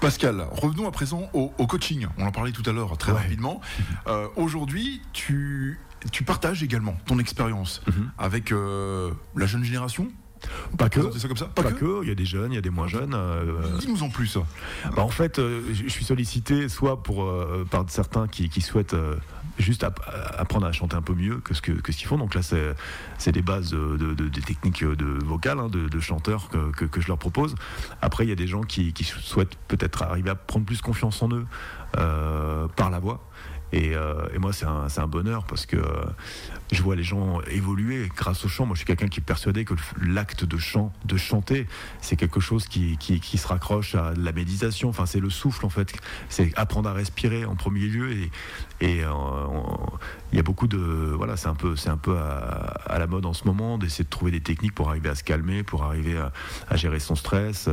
Pascal, 0.00 0.46
revenons 0.50 0.86
à 0.86 0.90
présent 0.90 1.28
au, 1.32 1.52
au 1.58 1.66
coaching. 1.66 2.06
On 2.18 2.26
en 2.26 2.32
parlait 2.32 2.52
tout 2.52 2.68
à 2.68 2.72
l'heure 2.72 2.96
très 2.98 3.12
Ouais. 3.12 3.18
rapidement. 3.22 3.60
Euh, 4.06 4.26
Aujourd'hui, 4.36 5.02
tu, 5.12 5.78
tu 6.12 6.22
partages 6.24 6.62
également 6.62 6.96
ton 7.06 7.18
expérience 7.18 7.82
Mhm. 7.86 8.10
avec 8.18 8.50
la 8.50 9.46
jeune 9.46 9.64
génération. 9.64 10.08
Pas 10.76 10.88
que. 10.88 11.10
Ça 11.18 11.28
comme 11.28 11.36
ça 11.36 11.46
Pas, 11.46 11.72
que. 11.72 12.02
il 12.02 12.08
y 12.08 12.12
a 12.12 12.14
des 12.14 12.24
jeunes, 12.24 12.52
il 12.52 12.54
y 12.54 12.58
a 12.58 12.62
des 12.62 12.70
moins 12.70 12.86
jeunes. 12.88 13.14
euh, 13.14 13.78
Dis-nous 13.78 14.02
en 14.02 14.08
plus. 14.10 14.38
Bah, 14.96 15.02
en 15.02 15.08
fait, 15.08 15.38
euh, 15.38 15.62
je 15.72 15.88
suis 15.88 16.04
sollicité 16.04 16.68
soit 16.68 17.02
pour, 17.02 17.24
euh, 17.24 17.66
par 17.70 17.84
certains 17.88 18.28
qui, 18.28 18.48
qui 18.48 18.60
souhaitent 18.60 18.94
euh, 18.94 19.16
juste 19.58 19.82
app- 19.84 20.00
apprendre 20.38 20.66
à 20.66 20.72
chanter 20.72 20.96
un 20.96 21.02
peu 21.02 21.14
mieux 21.14 21.38
que 21.38 21.54
ce 21.54 21.62
que, 21.62 21.72
que 21.72 21.90
ce 21.92 21.98
qu'ils 21.98 22.06
font. 22.06 22.18
Donc 22.18 22.34
là, 22.34 22.42
c'est 22.42 23.32
des 23.32 23.42
bases 23.42 23.70
de, 23.70 23.96
de- 23.96 24.14
de- 24.14 24.28
des 24.28 24.40
techniques 24.42 24.84
de 24.84 25.24
vocales, 25.24 25.58
hein, 25.58 25.68
de, 25.68 26.00
chanteurs 26.00 26.48
que, 26.48 26.70
que- 26.72 26.84
que 26.84 27.00
je 27.00 27.08
leur 27.08 27.18
propose. 27.18 27.54
Après, 28.02 28.24
il 28.24 28.28
y 28.28 28.32
a 28.32 28.36
des 28.36 28.46
gens 28.46 28.62
qui, 28.62 28.92
qui 28.92 29.04
souhaitent 29.04 29.56
peut-être 29.68 30.02
arriver 30.02 30.30
à 30.30 30.34
prendre 30.36 30.64
plus 30.64 30.80
confiance 30.80 31.20
en 31.22 31.30
eux 31.32 31.46
euh, 31.96 32.68
par 32.76 32.90
la 32.90 32.98
voix. 33.00 33.20
Et, 33.72 33.94
euh, 33.94 34.26
et 34.34 34.38
moi, 34.38 34.52
c'est 34.52 34.64
un, 34.64 35.06
bonheur 35.06 35.44
parce 35.44 35.66
que 35.66 35.76
euh, 35.76 36.04
je 36.72 36.82
vois 36.82 36.96
les 36.96 37.02
gens 37.02 37.40
évoluer 37.50 38.08
grâce 38.14 38.44
au 38.44 38.48
chant. 38.48 38.66
Moi, 38.66 38.74
je 38.74 38.78
suis 38.78 38.86
quelqu'un 38.86 39.08
qui 39.08 39.20
est 39.20 39.22
persuadé 39.22 39.64
que 39.64 39.74
l'acte 40.02 40.44
de 40.44 40.58
chant, 40.58 40.92
de 41.04 41.16
chanter, 41.16 41.66
c'est 42.00 42.16
quelque 42.16 42.40
chose 42.40 42.66
qui, 42.66 42.98
se 43.22 43.46
raccroche 43.46 43.94
à 43.94 44.12
la 44.16 44.32
méditation. 44.32 44.88
Enfin, 44.88 45.06
c'est 45.06 45.20
le 45.20 45.30
souffle 45.30 45.64
en 45.66 45.70
fait. 45.70 45.92
C'est 46.28 46.52
apprendre 46.58 46.88
à 46.88 46.92
respirer 46.92 47.44
en 47.44 47.56
premier 47.56 47.86
lieu. 47.86 48.12
Et, 48.80 49.04
euh, 49.04 49.04
il 50.32 50.36
y 50.36 50.38
a 50.38 50.42
beaucoup 50.42 50.66
de 50.66 50.78
voilà, 50.78 51.36
c'est 51.36 51.48
un 51.48 51.54
peu, 51.54 51.74
un 51.86 51.96
peu 51.96 52.16
à, 52.18 52.98
la 52.98 53.06
mode 53.06 53.26
en 53.26 53.32
ce 53.32 53.44
moment 53.44 53.78
d'essayer 53.78 54.04
de 54.04 54.10
trouver 54.10 54.30
des 54.30 54.40
techniques 54.40 54.74
pour 54.74 54.88
arriver 54.90 55.08
à 55.08 55.14
se 55.14 55.24
calmer, 55.24 55.62
pour 55.62 55.84
arriver 55.84 56.18
à, 56.68 56.76
gérer 56.76 57.00
son 57.00 57.14
stress, 57.14 57.68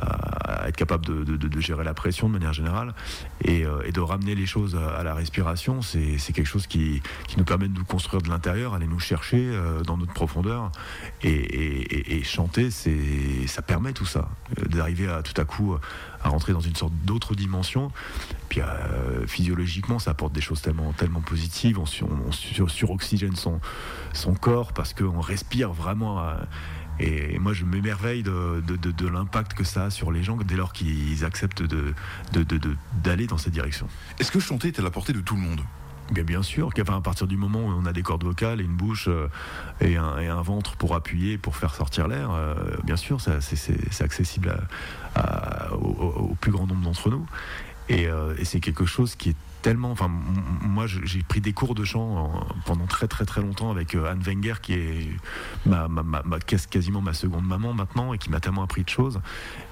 à, 0.00 0.68
être 0.68 0.76
capable 0.76 1.06
de, 1.06 1.60
gérer 1.60 1.84
la 1.84 1.94
pression 1.94 2.28
de 2.28 2.32
manière 2.32 2.52
générale 2.52 2.94
et, 3.42 3.64
et 3.84 3.92
de 3.92 4.00
ramener 4.00 4.34
les 4.34 4.46
choses 4.46 4.76
à 4.76 5.02
la 5.02 5.14
respiration. 5.24 5.80
C'est 5.82 6.32
quelque 6.34 6.46
chose 6.46 6.66
qui, 6.66 7.02
nous 7.38 7.44
permet 7.44 7.66
de 7.68 7.74
nous 7.78 7.84
construire 7.84 8.20
de 8.22 8.28
l'intérieur, 8.28 8.74
aller 8.74 8.86
nous 8.86 9.00
chercher 9.00 9.38
euh, 9.40 9.82
dans 9.82 9.96
notre 9.96 10.12
profondeur 10.12 10.70
et, 11.22 11.30
et- 11.30 12.16
et- 12.18 12.22
chanter, 12.24 12.70
ça 13.46 13.62
permet 13.62 13.92
tout 13.92 14.04
ça, 14.06 14.28
euh, 14.60 14.66
d'arriver 14.66 15.08
à 15.08 15.22
tout 15.22 15.38
à 15.40 15.44
coup 15.44 15.76
à 16.22 16.28
rentrer 16.28 16.52
dans 16.52 16.60
une 16.60 16.74
sorte 16.76 16.92
d'autre 17.04 17.34
dimension. 17.34 17.90
Puis 18.48 18.60
euh, 18.60 19.26
physiologiquement, 19.26 19.98
ça 19.98 20.10
apporte 20.12 20.32
des 20.34 20.40
choses 20.42 20.60
tellement, 20.60 20.92
positives. 21.20 21.78
On, 21.78 21.86
sur- 21.86 22.08
on 22.26 22.32
sur- 22.32 22.70
suroxygène 22.70 23.36
son, 23.36 23.60
corps 24.34 24.72
parce 24.72 24.92
qu'on 24.94 25.20
respire 25.20 25.72
vraiment. 25.72 26.20
Et 27.00 27.38
moi, 27.38 27.52
je 27.52 27.64
m'émerveille 27.64 28.22
de, 28.22 28.62
de- 28.66 28.76
de- 28.76 28.90
de 28.90 29.08
l'impact 29.08 29.54
que 29.54 29.64
ça 29.64 29.84
a 29.86 29.90
sur 29.90 30.12
les 30.12 30.22
gens 30.22 30.36
dès 30.36 30.56
lors 30.56 30.72
qu'ils 30.72 31.24
acceptent 31.24 31.62
d'aller 33.02 33.26
dans 33.26 33.38
cette 33.38 33.52
direction. 33.52 33.86
Est-ce 34.18 34.30
que 34.30 34.40
chanter 34.40 34.68
est 34.68 34.78
à 34.78 34.82
la 34.82 34.90
portée 34.90 35.12
de 35.12 35.20
tout 35.20 35.34
le 35.34 35.40
monde? 35.42 35.60
Bien, 36.12 36.42
sûr, 36.42 36.72
qu'à- 36.74 36.82
à 36.86 37.00
partir 37.00 37.26
du 37.26 37.36
moment 37.38 37.60
où 37.60 37.70
on 37.70 37.86
a 37.86 37.92
des 37.94 38.02
cordes 38.02 38.24
vocales 38.24 38.60
et 38.60 38.64
une 38.64 38.76
bouche 38.76 39.08
euh, 39.08 39.28
et, 39.80 39.96
un, 39.96 40.18
et 40.18 40.26
un 40.28 40.42
ventre 40.42 40.76
pour 40.76 40.94
appuyer, 40.94 41.38
pour 41.38 41.56
faire 41.56 41.74
sortir 41.74 42.08
l'air, 42.08 42.30
euh, 42.30 42.54
bien 42.84 42.96
sûr, 42.96 43.20
c'est- 43.22 44.02
accessible 44.02 44.54
à- 45.14 45.20
à- 45.68 45.72
au, 45.74 46.36
plus 46.38 46.52
grand 46.52 46.66
nombre 46.66 46.82
d'entre 46.82 47.08
nous. 47.10 47.24
Et, 47.88 48.06
euh, 48.06 48.34
et 48.38 48.44
c'est 48.44 48.60
quelque 48.60 48.84
chose 48.84 49.14
qui 49.14 49.30
est 49.30 49.36
tellement. 49.64 49.90
Enfin, 49.90 50.10
moi, 50.60 50.86
j'ai 50.86 51.22
pris 51.22 51.40
des 51.40 51.54
cours 51.54 51.74
de 51.74 51.84
chant 51.84 52.06
en- 52.16 52.46
pendant 52.66 52.84
très 52.86 53.08
très 53.08 53.24
très 53.24 53.40
longtemps 53.40 53.70
avec 53.70 53.94
euh, 53.94 54.10
Anne 54.10 54.20
Wenger, 54.20 54.56
qui 54.60 54.74
est 54.74 55.08
ma, 55.64 55.88
ma- 55.88 56.02
ma- 56.02 56.22
ma- 56.22 56.38
quas- 56.38 56.66
quasiment 56.68 57.00
ma 57.00 57.14
seconde 57.14 57.46
maman 57.46 57.72
maintenant 57.72 58.12
et 58.12 58.18
qui 58.18 58.28
m'a 58.30 58.40
tellement 58.40 58.62
appris 58.62 58.84
de 58.84 58.90
choses. 58.90 59.20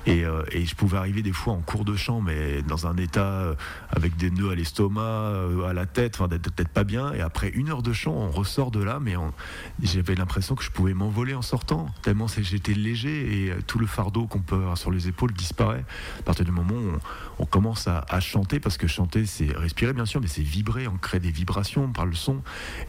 Et, 0.07 0.25
euh, 0.25 0.43
et 0.51 0.65
je 0.65 0.75
pouvais 0.75 0.97
arriver 0.97 1.23
des 1.23 1.33
fois 1.33 1.53
en 1.53 1.61
cours 1.61 1.85
de 1.85 1.95
chant, 1.95 2.23
mais 2.23 2.63
dans 2.63 2.87
un 2.87 2.97
état 2.97 3.21
euh, 3.43 3.55
avec 3.91 4.17
des 4.17 4.31
nœuds 4.31 4.51
à 4.51 4.55
l'estomac, 4.55 5.03
euh, 5.03 5.67
à 5.69 5.75
la 5.75 5.85
tête, 5.85 6.15
enfin 6.17 6.27
d'être 6.27 6.51
peut-être 6.51 6.71
pas 6.73 6.85
bien. 6.85 7.13
Et 7.13 7.21
après 7.21 7.51
une 7.51 7.69
heure 7.69 7.83
de 7.83 7.93
chant, 7.93 8.13
on 8.15 8.31
ressort 8.31 8.71
de 8.71 8.83
là, 8.83 8.99
mais 8.99 9.15
j'avais 9.83 10.15
l'impression 10.15 10.55
que 10.55 10.65
je 10.65 10.71
pouvais 10.71 10.95
m'envoler 10.95 11.35
en 11.35 11.43
sortant, 11.43 11.91
tellement 12.01 12.29
j'étais 12.29 12.73
léger 12.73 13.45
et 13.45 13.51
euh, 13.51 13.57
tout 13.67 13.79
le 13.79 13.87
fardeau 13.87 14.27
qu'on 14.27 14.41
peut 14.41 14.57
avoir 14.57 14.79
sur 14.79 14.91
les 14.91 15.07
épaules 15.09 15.35
disparaît. 15.35 15.85
À 16.21 16.23
partir 16.23 16.47
du 16.47 16.51
moment 16.51 16.73
où 16.75 16.93
on, 17.39 17.43
on 17.43 17.47
commence 17.47 17.87
à, 17.89 18.07
à 18.09 18.21
chanter, 18.21 18.59
parce 18.59 18.79
que 18.79 18.87
chanter 18.87 19.27
c'est 19.27 19.53
respirer 19.55 19.82
bien 19.93 20.07
sûr, 20.07 20.21
mais 20.21 20.29
c'est 20.29 20.43
vibrer, 20.43 20.87
on 20.87 20.97
crée 20.97 21.19
des 21.19 21.31
vibrations 21.31 21.93
par 21.93 22.07
le 22.07 22.15
son 22.15 22.43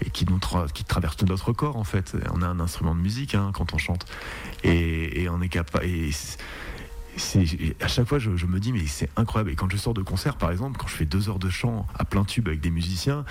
et 0.05 0.09
qui, 0.09 0.25
nous 0.25 0.39
qui 0.73 0.83
traversent 0.83 1.23
notre 1.23 1.53
corps 1.53 1.77
en 1.77 1.83
fait. 1.83 2.15
On 2.33 2.41
a 2.41 2.47
un 2.47 2.59
instrument 2.59 2.93
de 2.93 2.99
musique 2.99 3.35
hein, 3.35 3.51
quand 3.53 3.73
on 3.73 3.77
chante 3.77 4.05
et, 4.63 5.23
et 5.23 5.29
on 5.29 5.41
est 5.41 5.49
capable. 5.49 5.85
À 7.81 7.87
chaque 7.87 8.07
fois, 8.07 8.19
je, 8.19 8.29
me 8.29 8.59
dis, 8.59 8.71
mais 8.73 8.85
c'est 8.87 9.09
incroyable. 9.15 9.51
Et 9.51 9.55
quand 9.55 9.69
je 9.71 9.77
sors 9.77 9.93
de 9.93 10.01
concert, 10.01 10.35
par 10.37 10.51
exemple, 10.51 10.77
quand 10.79 10.87
je 10.87 10.95
fais 10.95 11.05
deux 11.05 11.29
heures 11.29 11.39
de 11.39 11.49
chant 11.49 11.85
à 11.97 12.05
plein 12.05 12.23
tube 12.23 12.47
avec 12.47 12.59
des 12.61 12.71
musiciens, 12.71 13.25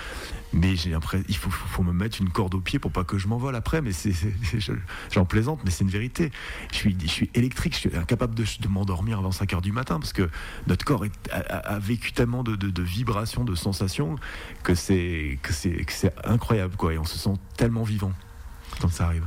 mais 0.53 0.77
j'ai 0.77 0.91
l'impression, 0.91 1.25
il 1.29 1.37
faut, 1.37 1.83
me 1.83 1.93
mettre 1.93 2.21
une 2.21 2.31
corde 2.31 2.55
au 2.55 2.61
pied 2.61 2.79
pour 2.79 2.93
pas 2.93 3.05
que 3.05 3.19
je 3.19 3.27
m'envole 3.29 3.57
après. 3.57 3.83
Mais 3.83 3.93
c'est, 3.93 4.13
c'est- 4.13 4.35
c'est- 4.45 4.61
je- 4.61 4.73
j'en 5.11 5.25
plaisante, 5.25 5.61
mais 5.65 5.71
c'est 5.71 5.85
une 5.85 5.91
vérité. 5.91 6.31
Je 6.73 6.77
suis, 6.79 7.31
électrique, 7.35 7.75
je 7.75 7.79
suis 7.89 7.97
incapable 7.97 8.35
de, 8.35 8.45
m'endormir 8.69 9.19
avant 9.19 9.33
5 9.33 9.53
heures 9.55 9.63
du 9.63 9.73
matin 9.73 9.99
parce 9.99 10.13
que 10.13 10.29
notre 10.67 10.85
corps 10.85 11.05
est- 11.05 11.31
a, 11.33 11.79
vécu 11.79 12.13
tellement 12.13 12.43
de, 12.45 12.55
de- 12.57 12.71
de 12.71 12.83
vibrations, 12.83 13.45
de 13.45 13.55
sensations 13.55 14.17
que 14.63 14.75
c'est, 14.75 15.39
que 15.43 15.53
c'est, 15.53 15.85
que 15.85 15.93
c'est 15.93 16.15
incroyable, 16.25 16.77
quoi. 16.77 16.93
Et 16.95 16.99
on 16.99 17.05
se 17.05 17.19
sent 17.19 17.35
tellement 17.57 17.83
vivant 17.83 18.13
quand 18.81 18.89
ça 18.91 19.07
arrive. 19.07 19.25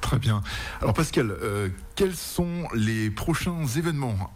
Très 0.00 0.18
bien. 0.18 0.42
Alors 0.80 0.94
Pascal, 0.94 1.30
euh, 1.30 1.68
quels 1.94 2.14
sont 2.14 2.66
les 2.74 3.10
prochains 3.10 3.66
événements 3.76 4.32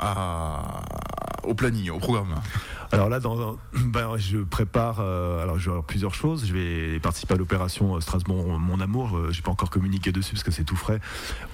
au 1.42 1.55
planning, 1.55 1.90
au 1.90 1.98
programme? 1.98 2.35
Alors 2.94 3.09
là, 3.09 3.20
dans, 3.20 3.59
ben, 3.87 4.16
je 4.16 4.38
prépare. 4.38 4.98
euh, 5.00 5.42
alors, 5.42 5.59
je 5.59 5.64
vais 5.64 5.70
avoir 5.70 5.85
plusieurs 5.85 6.14
choses. 6.14 6.46
Je 6.46 6.52
vais 6.52 7.00
participer 7.00 7.35
à 7.35 7.37
l'opération 7.37 7.96
euh, 7.96 8.00
Strasbourg 8.00 8.59
Mon 8.59 8.80
Amour. 8.80 9.16
Euh, 9.16 9.30
J'ai 9.33 9.42
pas 9.42 9.50
encore 9.50 9.70
communiqué 9.70 10.12
dessus 10.12 10.33
parce 10.35 10.44
que 10.44 10.50
c'est 10.52 10.64
tout 10.64 10.76
frais. 10.76 11.00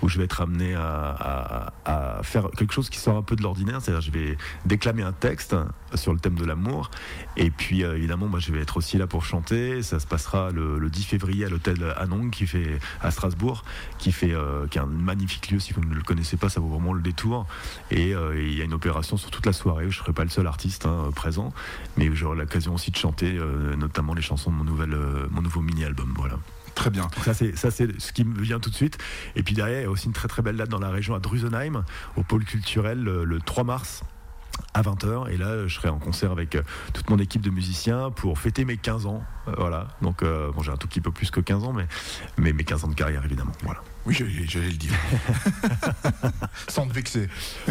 Où 0.03 0.09
je 0.09 0.18
vais 0.18 0.24
être 0.24 0.40
amené 0.42 0.74
à, 0.74 1.72
à- 1.85 2.18
à 2.18 2.22
faire 2.22 2.50
quelque 2.57 2.72
chose 2.72 2.90
qui 2.90 2.98
sort 2.98 3.16
un 3.16 3.22
peu 3.22 3.37
de 3.37 3.42
l'ordinaire. 3.42 3.81
C'est-à-dire, 3.81 4.03
je 4.03 4.11
vais 4.11 4.37
déclamer 4.66 5.03
un 5.03 5.12
texte 5.12 5.57
sur 5.94 6.12
le 6.12 6.20
thème 6.20 6.35
de 6.37 6.44
l'amour. 6.44 6.90
Et 7.37 7.50
puis, 7.50 7.85
euh, 7.85 7.96
évidemment, 7.96 8.26
moi, 8.26 8.38
je 8.38 8.53
vais 8.53 8.61
être 8.61 8.76
aussi 8.76 8.98
là 8.98 9.07
pour 9.07 9.24
chanter. 9.24 9.83
Ça 9.83 9.98
se 9.98 10.07
passera 10.07 10.50
le, 10.50 10.79
le 10.79 10.90
10 10.90 11.05
février 11.05 11.44
à 11.46 11.48
l'hôtel 11.48 11.76
Anong, 11.96 12.31
qui 12.31 12.46
fait 12.46 12.79
à 13.03 13.11
Strasbourg, 13.11 13.64
qui 13.98 14.12
fait, 14.12 14.33
euh, 14.33 14.66
qui 14.68 14.79
est 14.79 14.83
un 14.83 14.87
magnifique 14.87 15.50
lieu. 15.50 15.59
Si 15.59 15.72
vous 15.72 15.81
ne 15.85 15.94
le 15.94 16.03
connaissez 16.03 16.37
pas, 16.37 16.48
ça 16.48 16.61
vaut 16.61 16.68
vraiment 16.68 16.92
le 16.92 17.03
détour. 17.03 17.46
Et 17.90 18.11
il 18.11 18.55
y 18.55 18.61
a 18.61 18.64
une 18.64 18.74
opération 18.74 19.16
sur 19.16 19.31
toute 19.31 19.46
la 19.46 19.53
soirée. 19.53 19.87
où 19.87 19.90
Je 19.90 19.98
serai 19.98 20.12
pas 20.12 20.24
le 20.24 20.31
seul 20.31 20.46
artiste 20.46 20.87
hein, 20.87 21.11
présent, 21.31 21.53
mais 21.97 22.11
j'aurai 22.12 22.37
l'occasion 22.37 22.75
aussi 22.75 22.90
de 22.90 22.97
chanter, 22.97 23.37
euh, 23.38 23.77
notamment 23.77 24.14
les 24.14 24.23
chansons 24.23 24.51
de 24.51 24.57
mon 24.57 24.64
nouvel, 24.64 24.93
euh, 24.93 25.29
mon 25.31 25.43
nouveau 25.43 25.61
mini-album. 25.61 26.12
Voilà. 26.16 26.35
Très 26.75 26.90
bien. 26.90 27.09
Ça 27.23 27.35
c'est 27.35 27.57
ça 27.57 27.71
c'est 27.71 28.01
ce 28.01 28.12
qui 28.12 28.25
me 28.25 28.40
vient 28.40 28.59
tout 28.59 28.71
de 28.71 28.75
suite. 28.75 28.99
Et 29.37 29.45
puis 29.45 29.55
derrière, 29.55 29.81
il 29.81 29.85
y 29.85 29.87
a 29.87 29.90
aussi 29.90 30.07
une 30.07 30.12
très 30.12 30.27
très 30.27 30.43
belle 30.43 30.57
date 30.57 30.71
dans 30.71 30.81
la 30.81 30.90
région 30.90 31.14
à 31.14 31.21
Drusenheim, 31.21 31.85
au 32.16 32.23
pôle 32.25 32.45
culturel, 32.45 33.01
le, 33.01 33.25
le 33.25 33.38
3 33.40 33.62
mars 33.62 34.03
à 34.75 34.83
20h 34.83 35.31
et 35.31 35.37
là 35.37 35.66
je 35.66 35.75
serai 35.75 35.88
en 35.88 35.99
concert 35.99 36.33
avec 36.33 36.55
euh, 36.55 36.62
toute 36.93 37.09
mon 37.09 37.19
équipe 37.19 37.40
de 37.40 37.51
musiciens 37.51 38.11
pour 38.11 38.38
fêter 38.38 38.64
mes 38.64 38.77
15 38.77 39.07
ans 39.07 39.23
Euh, 39.49 39.53
voilà 39.57 39.88
donc 40.03 40.23
euh, 40.23 40.53
bon 40.53 40.62
j'ai 40.62 40.71
un 40.71 40.77
tout 40.77 40.87
petit 40.87 41.01
peu 41.01 41.11
plus 41.11 41.31
que 41.31 41.40
15 41.40 41.64
ans 41.64 41.73
mais, 41.73 41.87
mais 42.37 42.53
mes 42.53 42.64
15 42.64 42.85
ans 42.85 42.88
de 42.88 42.95
carrière 42.95 43.25
évidemment 43.25 43.53
voilà 43.62 43.81
Oui, 44.06 44.14
j'allais 44.14 44.66
le 44.70 44.76
dire. 44.76 44.92
Sans 46.68 46.86
te 46.86 46.92
vexer. 46.92 47.28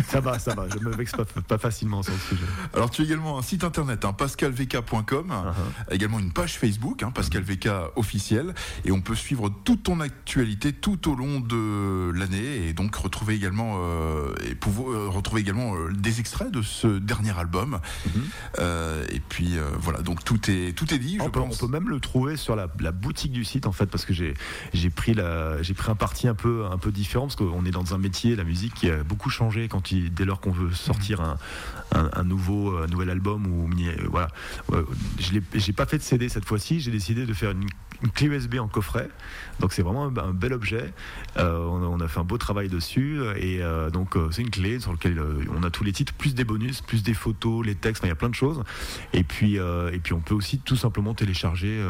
ça 0.07 0.19
va 0.19 0.37
ça 0.39 0.53
va 0.53 0.67
je 0.69 0.77
me 0.83 0.91
vexe 0.95 1.11
pas, 1.13 1.25
pas 1.25 1.57
facilement 1.57 2.03
sur 2.03 2.13
le 2.13 2.19
sujet 2.19 2.45
Alors 2.73 2.89
tu 2.89 3.01
as 3.01 3.05
également 3.05 3.37
un 3.37 3.41
site 3.41 3.63
internet, 3.63 4.05
hein, 4.05 4.13
pascalvk.com, 4.13 5.27
Uh-huh. 5.29 5.93
également 5.93 6.19
une 6.19 6.31
page 6.31 6.57
Facebook, 6.57 7.03
hein, 7.03 7.11
pascalvk 7.11 7.69
officiel, 7.95 8.53
et 8.85 8.91
on 8.91 9.01
peut 9.01 9.15
suivre 9.15 9.49
toute 9.63 9.83
ton 9.83 9.99
actualité 9.99 10.73
tout 10.73 11.09
au 11.09 11.15
long 11.15 11.39
de 11.39 12.11
l'année 12.15 12.67
et 12.67 12.73
donc 12.73 12.95
retrouver 12.95 13.35
également 13.35 13.77
euh, 13.79 14.33
et 14.49 14.55
pouvoir 14.55 14.91
euh, 14.91 15.09
retrouver 15.09 15.41
également 15.41 15.75
euh, 15.75 15.91
des 15.93 16.19
extraits 16.19 16.51
de 16.51 16.61
ce 16.61 16.99
dernier 16.99 17.37
album. 17.37 17.79
Mhm. 18.05 18.23
Et 19.11 19.19
puis 19.19 19.57
voilà, 19.79 20.01
donc 20.01 20.23
tout 20.23 20.39
est 20.49 20.75
tout 20.75 20.93
est 20.93 20.99
dit. 20.99 21.17
on 21.19 21.25
je 21.25 21.29
peut, 21.29 21.39
on 21.39 21.47
pense. 21.47 21.57
peut 21.59 21.67
même 21.67 21.89
le 21.89 21.99
trouver 21.99 22.37
sur 22.37 22.55
la, 22.55 22.67
la 22.79 22.91
boutique 22.91 23.31
du 23.31 23.43
site 23.43 23.65
en 23.65 23.71
fait, 23.71 23.85
parce 23.87 24.05
que 24.05 24.13
j'ai 24.13 24.89
pris 24.89 25.13
la 25.13 25.57
pris 25.75 25.91
un 25.91 25.95
parti 25.95 26.18
un 26.27 26.35
peu 26.35 26.65
un 26.65 26.77
peu 26.77 26.91
différent 26.91 27.25
parce 27.25 27.35
qu'on 27.35 27.65
est 27.65 27.71
dans 27.71 27.93
un 27.93 27.97
métier, 27.97 28.35
la 28.35 28.43
musique 28.43 28.73
qui 28.73 28.89
a 28.89 29.03
beaucoup 29.03 29.29
changé 29.29 29.67
quand 29.67 29.91
il, 29.91 30.13
dès 30.13 30.25
lors 30.25 30.39
qu'on 30.39 30.51
veut 30.51 30.73
sortir 30.73 31.21
un, 31.21 31.37
un, 31.93 32.09
un 32.13 32.23
nouveau 32.23 32.77
un 32.77 32.87
nouvel 32.87 33.09
album 33.09 33.47
ou 33.47 33.69
euh, 33.69 34.07
voilà. 34.09 34.27
Euh, 34.73 34.83
je 35.19 35.39
j'ai 35.53 35.73
pas 35.73 35.85
fait 35.85 35.97
de 35.97 36.03
CD 36.03 36.29
cette 36.29 36.45
fois-ci, 36.45 36.79
j'ai 36.79 36.91
décidé 36.91 37.25
de 37.25 37.33
faire 37.33 37.51
une, 37.51 37.67
une 38.03 38.11
clé 38.11 38.27
USB 38.27 38.55
en 38.59 38.67
coffret. 38.67 39.09
Donc 39.59 39.73
c'est 39.73 39.81
vraiment 39.81 40.05
un, 40.05 40.17
un 40.17 40.33
bel 40.33 40.53
objet. 40.53 40.93
Euh, 41.37 41.57
on, 41.57 41.83
a, 41.83 41.85
on 41.87 41.99
a 41.99 42.07
fait 42.07 42.19
un 42.19 42.23
beau 42.23 42.37
travail 42.37 42.69
dessus 42.69 43.19
et 43.37 43.61
euh, 43.61 43.89
donc 43.89 44.15
euh, 44.15 44.29
c'est 44.31 44.41
une 44.41 44.49
clé 44.49 44.79
sur 44.79 44.91
laquelle 44.91 45.21
on 45.55 45.63
a 45.63 45.69
tous 45.69 45.83
les 45.83 45.91
titres, 45.91 46.13
plus 46.13 46.33
des 46.33 46.43
bonus, 46.43 46.81
plus 46.81 47.03
des 47.03 47.13
photos, 47.13 47.65
les 47.65 47.75
textes, 47.75 48.03
il 48.03 48.09
y 48.09 48.11
a 48.11 48.15
plein 48.15 48.29
de 48.29 48.35
choses. 48.35 48.63
Et 49.13 49.23
puis 49.23 49.55
et 49.55 49.99
puis 50.03 50.13
on 50.13 50.21
peut 50.21 50.33
aussi 50.35 50.59
tout 50.59 50.75
simplement 50.75 51.13
télécharger 51.13 51.83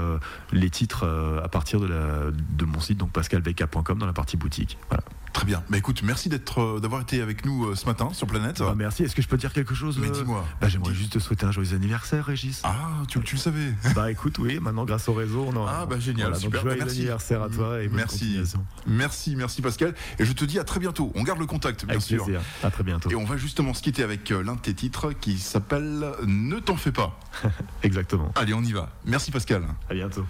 les 0.52 0.70
titres 0.70 1.06
à 1.44 1.48
partir 1.48 1.80
de, 1.80 1.88
la, 1.88 2.32
de 2.32 2.66
mon 2.66 2.80
site 2.80 2.98
donc 2.98 3.12
pascalbeca.com 3.12 3.98
dans 4.00 4.06
la 4.06 4.14
partie 4.14 4.38
boutique. 4.38 4.78
Voilà. 4.90 5.04
Très 5.32 5.46
bien. 5.46 5.64
Bah 5.70 5.78
écoute, 5.78 6.02
merci 6.04 6.28
d'être, 6.28 6.80
d'avoir 6.80 7.02
été 7.02 7.22
avec 7.22 7.46
nous 7.46 7.76
ce 7.76 7.86
matin 7.86 8.10
sur 8.14 8.26
Planète. 8.26 8.60
Bah, 8.60 8.74
merci. 8.76 9.04
Est-ce 9.04 9.16
que 9.16 9.22
je 9.22 9.28
peux 9.28 9.38
dire 9.38 9.54
quelque 9.54 9.76
chose 9.76 10.00
Mais 10.00 10.10
dis-moi. 10.10 10.44
bah, 10.60 10.68
J'aimerais 10.70 10.94
juste 10.96 11.14
te 11.14 11.20
souhaiter 11.20 11.46
un 11.46 11.52
joyeux 11.52 11.76
anniversaire, 11.76 12.26
Régis. 12.26 12.62
Ah, 12.66 13.04
tu, 13.08 13.20
tu 13.22 13.36
le 13.36 13.40
savais. 13.40 13.74
Bah 13.96 14.10
écoute, 14.12 14.40
oui, 14.40 14.60
maintenant 14.60 14.86
grâce 14.86 15.08
au 15.08 15.14
réseau, 15.14 15.46
on 15.48 15.56
en 15.56 15.68
Ah, 15.68 15.86
bah, 15.86 16.00
génial, 16.00 16.30
Voilà, 16.32 16.34
donc, 16.34 16.42
super. 16.46 16.62
joyeux 16.62 16.78
Bah, 16.80 16.86
merci. 16.86 17.00
anniversaire 17.02 17.44
à 17.44 17.50
toi 17.50 17.59
et 17.60 17.88
bonne 17.88 17.98
Merci. 17.98 18.39
Merci, 18.88 19.36
merci 19.36 19.62
Pascal. 19.62 19.93
Et 20.19 20.26
je 20.26 20.34
te 20.34 20.45
dis 20.45 20.60
à 20.60 20.63
très 20.63 20.80
bientôt. 20.80 21.12
On 21.15 21.24
garde 21.24 21.39
le 21.39 21.45
contact, 21.45 21.86
bien 21.86 21.95
Avec 21.95 22.02
sûr. 22.02 22.24
plaisir. 22.24 22.41
À 22.63 22.72
très 22.72 22.84
bientôt. 22.84 23.10
Et 23.10 23.15
on 23.15 23.26
va 23.26 23.38
justement 23.38 23.74
se 23.74 23.82
quitter 23.82 24.04
avec 24.04 24.32
euh, 24.32 24.43
l'un 24.43 24.56
de 24.56 24.62
tes 24.62 24.74
titres 24.74 25.12
qui 25.12 25.38
s'appelle 25.38 26.12
Ne 26.26 26.60
t'en 26.60 26.78
fais 26.78 26.91
pas. 26.91 27.19
Exactement. 27.84 28.32
Allez, 28.36 28.54
on 28.54 28.63
y 28.63 28.72
va. 28.72 28.89
Merci 29.06 29.32
Pascal. 29.32 29.63
À 29.89 29.93
bientôt. 29.93 30.26